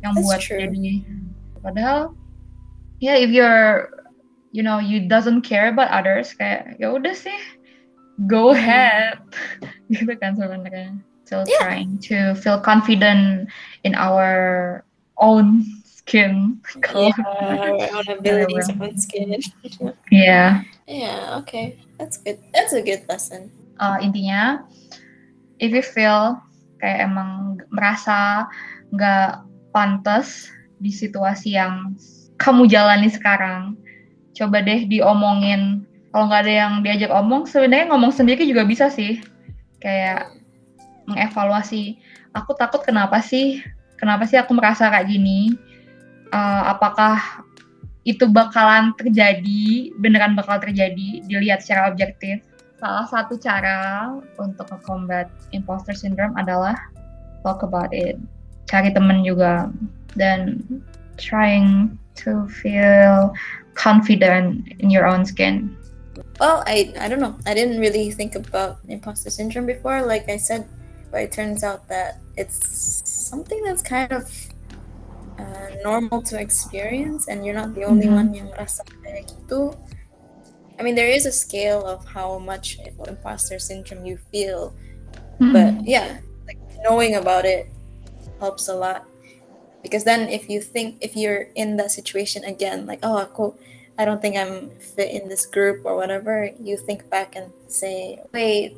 yang 0.00 0.16
That's 0.16 0.24
buat 0.26 0.40
true. 0.40 0.60
jadi 0.60 1.04
padahal 1.60 2.16
ya 2.98 3.14
if 3.16 3.28
you're 3.28 3.92
you 4.50 4.64
know 4.64 4.80
you 4.80 5.04
doesn't 5.06 5.44
care 5.44 5.68
about 5.68 5.92
others 5.92 6.32
kayak 6.34 6.74
ya 6.80 6.90
udah 6.90 7.12
sih 7.12 7.36
go 8.26 8.50
Mhm. 8.50 8.56
ahead 8.58 9.16
gitu 9.92 10.12
kan 10.18 10.34
sebenarnya 10.34 10.96
still 11.22 11.44
Yeah. 11.46 11.60
trying 11.62 12.00
to 12.10 12.34
feel 12.34 12.58
confident 12.58 13.46
in 13.86 13.94
our 13.94 14.82
own 15.20 15.62
skin 15.86 16.58
color. 16.82 17.12
yeah, 17.14 17.92
our 17.94 18.02
own 18.02 18.18
abilities, 18.18 18.66
own 18.74 18.96
skin. 18.98 19.38
yeah 20.10 20.66
yeah, 20.90 21.38
okay, 21.38 21.78
that's 22.02 22.18
good. 22.18 22.42
That's 22.50 22.74
a 22.74 22.82
good 22.82 23.06
lesson. 23.06 23.52
uh, 23.78 24.02
intinya 24.02 24.66
if 25.60 25.70
you 25.70 25.84
feel 25.84 26.40
kayak 26.80 27.06
emang 27.06 27.60
merasa 27.68 28.48
nggak 28.90 29.44
pantas 29.70 30.48
di 30.80 30.90
situasi 30.90 31.54
yang 31.54 31.94
kamu 32.40 32.66
jalani 32.66 33.12
sekarang 33.12 33.76
coba 34.32 34.64
deh 34.64 34.88
diomongin. 34.88 35.84
Kalau 36.10 36.26
nggak 36.26 36.42
ada 36.48 36.54
yang 36.66 36.72
diajak 36.82 37.12
omong 37.12 37.46
sebenarnya 37.46 37.92
ngomong 37.92 38.10
sendiri 38.10 38.42
juga 38.48 38.66
bisa 38.66 38.90
sih. 38.90 39.20
Kayak 39.78 40.32
mengevaluasi 41.06 42.00
aku 42.34 42.56
takut 42.56 42.82
kenapa 42.82 43.20
sih? 43.20 43.62
Kenapa 44.00 44.24
sih 44.24 44.40
aku 44.40 44.56
merasa 44.56 44.88
kayak 44.88 45.06
gini? 45.06 45.54
Uh, 46.32 46.72
apakah 46.72 47.44
itu 48.08 48.24
bakalan 48.26 48.96
terjadi 48.96 49.92
beneran 50.00 50.32
bakal 50.34 50.56
terjadi? 50.58 51.20
Dilihat 51.28 51.62
secara 51.62 51.92
objektif 51.92 52.40
salah 52.80 53.06
satu 53.06 53.36
cara 53.36 54.10
untuk 54.40 54.66
combat 54.82 55.28
imposter 55.52 55.92
syndrome 55.92 56.32
adalah 56.40 56.74
talk 57.44 57.60
about 57.60 57.92
it. 57.92 58.16
Cari 58.66 58.90
temen 58.90 59.22
juga. 59.22 59.68
Dan 60.18 60.58
trying 61.20 61.94
to 62.18 62.48
feel 62.50 63.30
confident 63.78 64.66
in 64.82 64.90
your 64.90 65.06
own 65.06 65.22
skin. 65.22 65.76
Well 66.40 66.64
i 66.66 66.90
i 66.98 67.06
don't 67.06 67.20
know. 67.20 67.36
I 67.46 67.54
didn't 67.54 67.78
really 67.78 68.10
think 68.10 68.34
about 68.34 68.82
imposter 68.88 69.30
syndrome 69.30 69.68
before. 69.68 70.02
Like 70.02 70.26
i 70.26 70.40
said 70.40 70.66
but 71.10 71.22
it 71.22 71.32
turns 71.32 71.62
out 71.62 71.86
that 71.88 72.18
it's 72.36 73.02
something 73.04 73.62
that's 73.64 73.82
kind 73.82 74.10
of 74.12 74.30
uh, 75.38 75.68
normal 75.82 76.22
to 76.22 76.38
experience 76.38 77.28
and 77.28 77.44
you're 77.44 77.54
not 77.54 77.74
the 77.74 77.84
only 77.84 78.06
mm-hmm. 78.06 78.14
one 78.14 78.34
yang 78.34 78.50
rasa 78.54 78.86
kayak 79.02 79.26
gitu 79.26 79.74
I 80.80 80.82
mean, 80.82 80.94
there 80.94 81.08
is 81.08 81.26
a 81.26 81.32
scale 81.32 81.84
of 81.84 82.06
how 82.06 82.38
much 82.38 82.78
imposter 83.06 83.58
syndrome 83.58 84.06
you 84.06 84.16
feel, 84.32 84.72
mm-hmm. 85.36 85.52
but 85.52 85.86
yeah, 85.86 86.16
like 86.46 86.56
knowing 86.82 87.16
about 87.16 87.44
it 87.44 87.68
helps 88.38 88.68
a 88.68 88.74
lot. 88.74 89.04
Because 89.82 90.04
then, 90.04 90.30
if 90.30 90.48
you 90.48 90.62
think 90.62 90.96
if 91.02 91.16
you're 91.16 91.52
in 91.54 91.76
that 91.76 91.90
situation 91.90 92.44
again, 92.44 92.86
like 92.86 93.00
oh, 93.02 93.28
cool, 93.34 93.58
I 93.98 94.06
don't 94.06 94.22
think 94.22 94.36
I'm 94.36 94.70
fit 94.80 95.12
in 95.12 95.28
this 95.28 95.44
group 95.44 95.84
or 95.84 95.96
whatever, 95.96 96.48
you 96.58 96.78
think 96.78 97.10
back 97.10 97.36
and 97.36 97.52
say, 97.68 98.18
wait, 98.32 98.74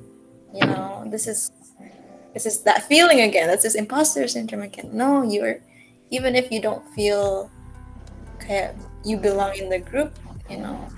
you 0.53 0.67
know, 0.67 1.07
this 1.07 1.29
is 1.29 1.53
this 2.35 2.47
is 2.47 2.63
that 2.63 2.83
feeling 2.83 3.21
again. 3.21 3.47
That's 3.47 3.63
this 3.63 3.77
imposter 3.77 4.27
syndrome 4.27 4.63
again. 4.63 4.91
No, 4.93 5.23
you're 5.23 5.61
even 6.11 6.35
if 6.35 6.51
you 6.51 6.61
don't 6.61 6.83
feel 6.95 7.49
okay, 8.43 8.75
you 9.05 9.19
belong 9.19 9.55
in 9.55 9.69
the 9.69 9.79
group, 9.79 10.19
you 10.51 10.59
know, 10.59 10.89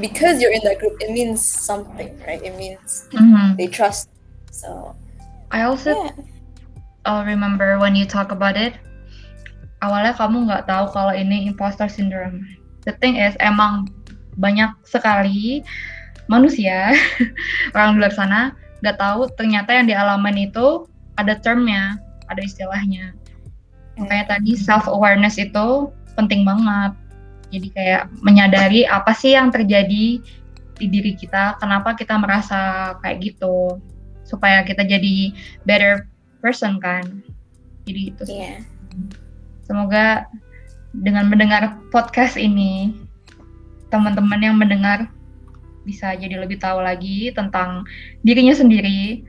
because 0.00 0.40
you're 0.40 0.54
in 0.54 0.62
that 0.64 0.78
group, 0.78 0.96
it 1.00 1.10
means 1.10 1.42
something, 1.44 2.14
right? 2.26 2.42
It 2.42 2.54
means 2.56 3.08
mm-hmm. 3.10 3.56
they 3.56 3.66
trust. 3.66 4.08
So 4.50 4.94
I 5.50 5.62
also 5.62 5.94
yeah. 5.94 6.10
uh, 7.04 7.22
remember 7.26 7.78
when 7.78 7.94
you 7.94 8.06
talk 8.06 8.32
about 8.32 8.56
it. 8.56 8.74
Awalnya 9.78 10.18
kamu 10.18 10.50
nggak 10.50 10.66
tahu 10.66 10.90
kalau 10.90 11.14
ini 11.14 11.46
imposter 11.46 11.86
syndrome. 11.86 12.42
The 12.82 12.98
thing 12.98 13.14
is, 13.14 13.38
emang 13.38 13.94
banyak 14.34 14.74
sekali 14.82 15.62
manusia 16.26 16.94
orang 17.74 17.94
di 17.94 17.98
luar 18.02 18.14
sana 18.14 18.40
nggak 18.82 18.98
tahu 18.98 19.26
ternyata 19.34 19.74
yang 19.74 19.86
dialamin 19.86 20.50
itu 20.50 20.86
ada 21.18 21.38
termnya, 21.38 21.98
ada 22.26 22.42
istilahnya. 22.42 23.14
Makanya 23.98 24.38
tadi 24.38 24.54
self 24.54 24.86
awareness 24.86 25.38
itu 25.38 25.90
penting 26.14 26.42
banget 26.42 26.94
jadi 27.48 27.68
kayak 27.72 28.02
menyadari 28.20 28.84
apa 28.84 29.16
sih 29.16 29.32
yang 29.32 29.48
terjadi 29.48 30.20
di 30.78 30.86
diri 30.86 31.12
kita, 31.18 31.58
kenapa 31.58 31.96
kita 31.98 32.14
merasa 32.20 32.94
kayak 33.02 33.34
gitu, 33.34 33.82
supaya 34.22 34.62
kita 34.62 34.86
jadi 34.86 35.34
better 35.66 36.06
person 36.38 36.78
kan. 36.78 37.02
Jadi 37.88 38.00
itu. 38.14 38.22
Yeah. 38.28 38.62
Semoga 39.64 40.28
dengan 40.92 41.28
mendengar 41.28 41.76
podcast 41.90 42.38
ini, 42.38 42.94
teman-teman 43.88 44.40
yang 44.40 44.56
mendengar 44.56 45.08
bisa 45.88 46.12
jadi 46.12 46.36
lebih 46.36 46.60
tahu 46.60 46.84
lagi 46.84 47.32
tentang 47.32 47.88
dirinya 48.22 48.52
sendiri. 48.52 49.24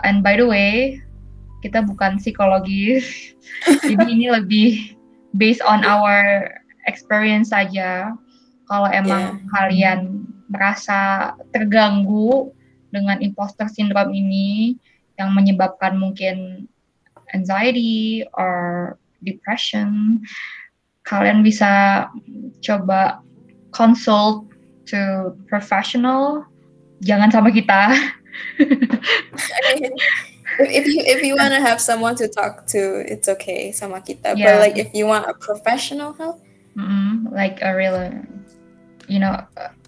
And 0.00 0.24
by 0.24 0.40
the 0.40 0.48
way, 0.48 1.04
kita 1.60 1.84
bukan 1.84 2.16
psikologis, 2.16 3.36
jadi 3.88 4.04
ini 4.08 4.26
lebih 4.32 4.96
based 5.36 5.60
on 5.62 5.84
our 5.84 6.48
experience 6.86 7.50
saja. 7.52 8.14
Kalau 8.70 8.88
emang 8.88 9.40
yeah. 9.40 9.50
kalian 9.50 10.00
merasa 10.46 11.32
terganggu 11.50 12.54
dengan 12.90 13.22
imposter 13.22 13.66
syndrome 13.70 14.14
ini 14.14 14.78
yang 15.18 15.34
menyebabkan 15.34 15.98
mungkin 15.98 16.66
anxiety 17.34 18.26
or 18.34 18.94
depression, 19.22 20.20
kalian 21.06 21.44
bisa 21.44 22.06
coba 22.64 23.22
consult 23.70 24.50
to 24.88 25.34
professional. 25.46 26.46
Jangan 27.04 27.30
sama 27.30 27.54
kita. 27.54 27.94
if 30.58 30.84
you 30.86 31.00
if 31.06 31.20
you 31.22 31.36
want 31.36 31.54
to 31.54 31.60
have 31.60 31.80
someone 31.80 32.16
to 32.16 32.28
talk 32.28 32.66
to, 32.68 33.04
it's 33.06 33.28
okay 33.28 33.72
sama 33.72 34.02
kita. 34.02 34.34
Yeah. 34.36 34.56
But 34.56 34.56
like 34.60 34.76
if 34.76 34.90
you 34.92 35.06
want 35.06 35.28
a 35.28 35.34
professional 35.36 36.12
help, 36.18 36.42
mm-hmm. 36.76 37.30
like 37.34 37.58
a 37.62 37.74
real 37.74 37.96
you 39.08 39.18
know 39.18 39.34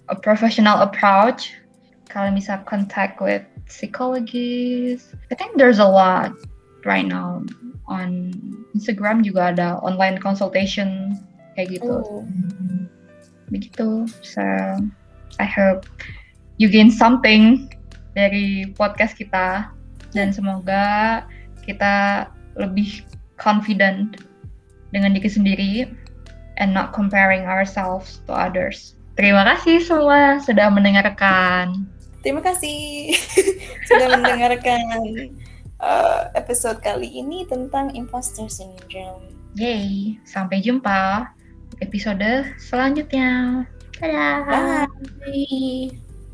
a, 0.09 0.15
professional 0.15 0.79
approach. 0.83 1.53
Kalian 2.11 2.37
bisa 2.37 2.61
contact 2.69 3.17
with 3.17 3.41
psychologists 3.65 5.17
I 5.31 5.35
think 5.35 5.57
there's 5.57 5.81
a 5.81 5.87
lot 5.87 6.35
right 6.85 7.07
now 7.07 7.41
on 7.89 8.29
Instagram 8.77 9.25
juga 9.25 9.55
ada 9.55 9.81
online 9.81 10.21
consultation 10.21 11.17
kayak 11.57 11.79
gitu. 11.79 12.03
Oh. 12.03 12.21
begitu. 13.53 14.09
So 14.25 14.41
I 15.37 15.45
hope 15.45 15.85
you 16.57 16.69
gain 16.69 16.89
something 16.89 17.69
dari 18.17 18.73
podcast 18.73 19.17
kita. 19.17 19.69
Dan 20.13 20.29
semoga 20.29 21.25
kita 21.65 22.25
lebih 22.57 23.01
confident 23.41 24.21
dengan 24.93 25.17
diri 25.17 25.29
sendiri 25.29 25.71
and 26.57 26.73
not 26.73 26.93
comparing 26.93 27.45
ourselves 27.45 28.21
to 28.25 28.33
others. 28.33 28.97
Terima 29.13 29.45
kasih 29.45 29.81
semua 29.85 30.41
sudah 30.41 30.73
mendengarkan. 30.73 31.85
Terima 32.25 32.41
kasih 32.41 33.13
sudah 33.89 34.07
mendengarkan 34.17 34.81
uh, 35.83 36.31
episode 36.33 36.81
kali 36.81 37.11
ini 37.21 37.45
tentang 37.45 37.93
imposter 37.93 38.49
syndrome. 38.49 39.29
Yay, 39.53 40.17
sampai 40.25 40.65
jumpa 40.65 41.29
episode 41.77 42.49
selanjutnya. 42.57 43.63
Dadah. 44.01 44.89
Bye. 45.21 46.02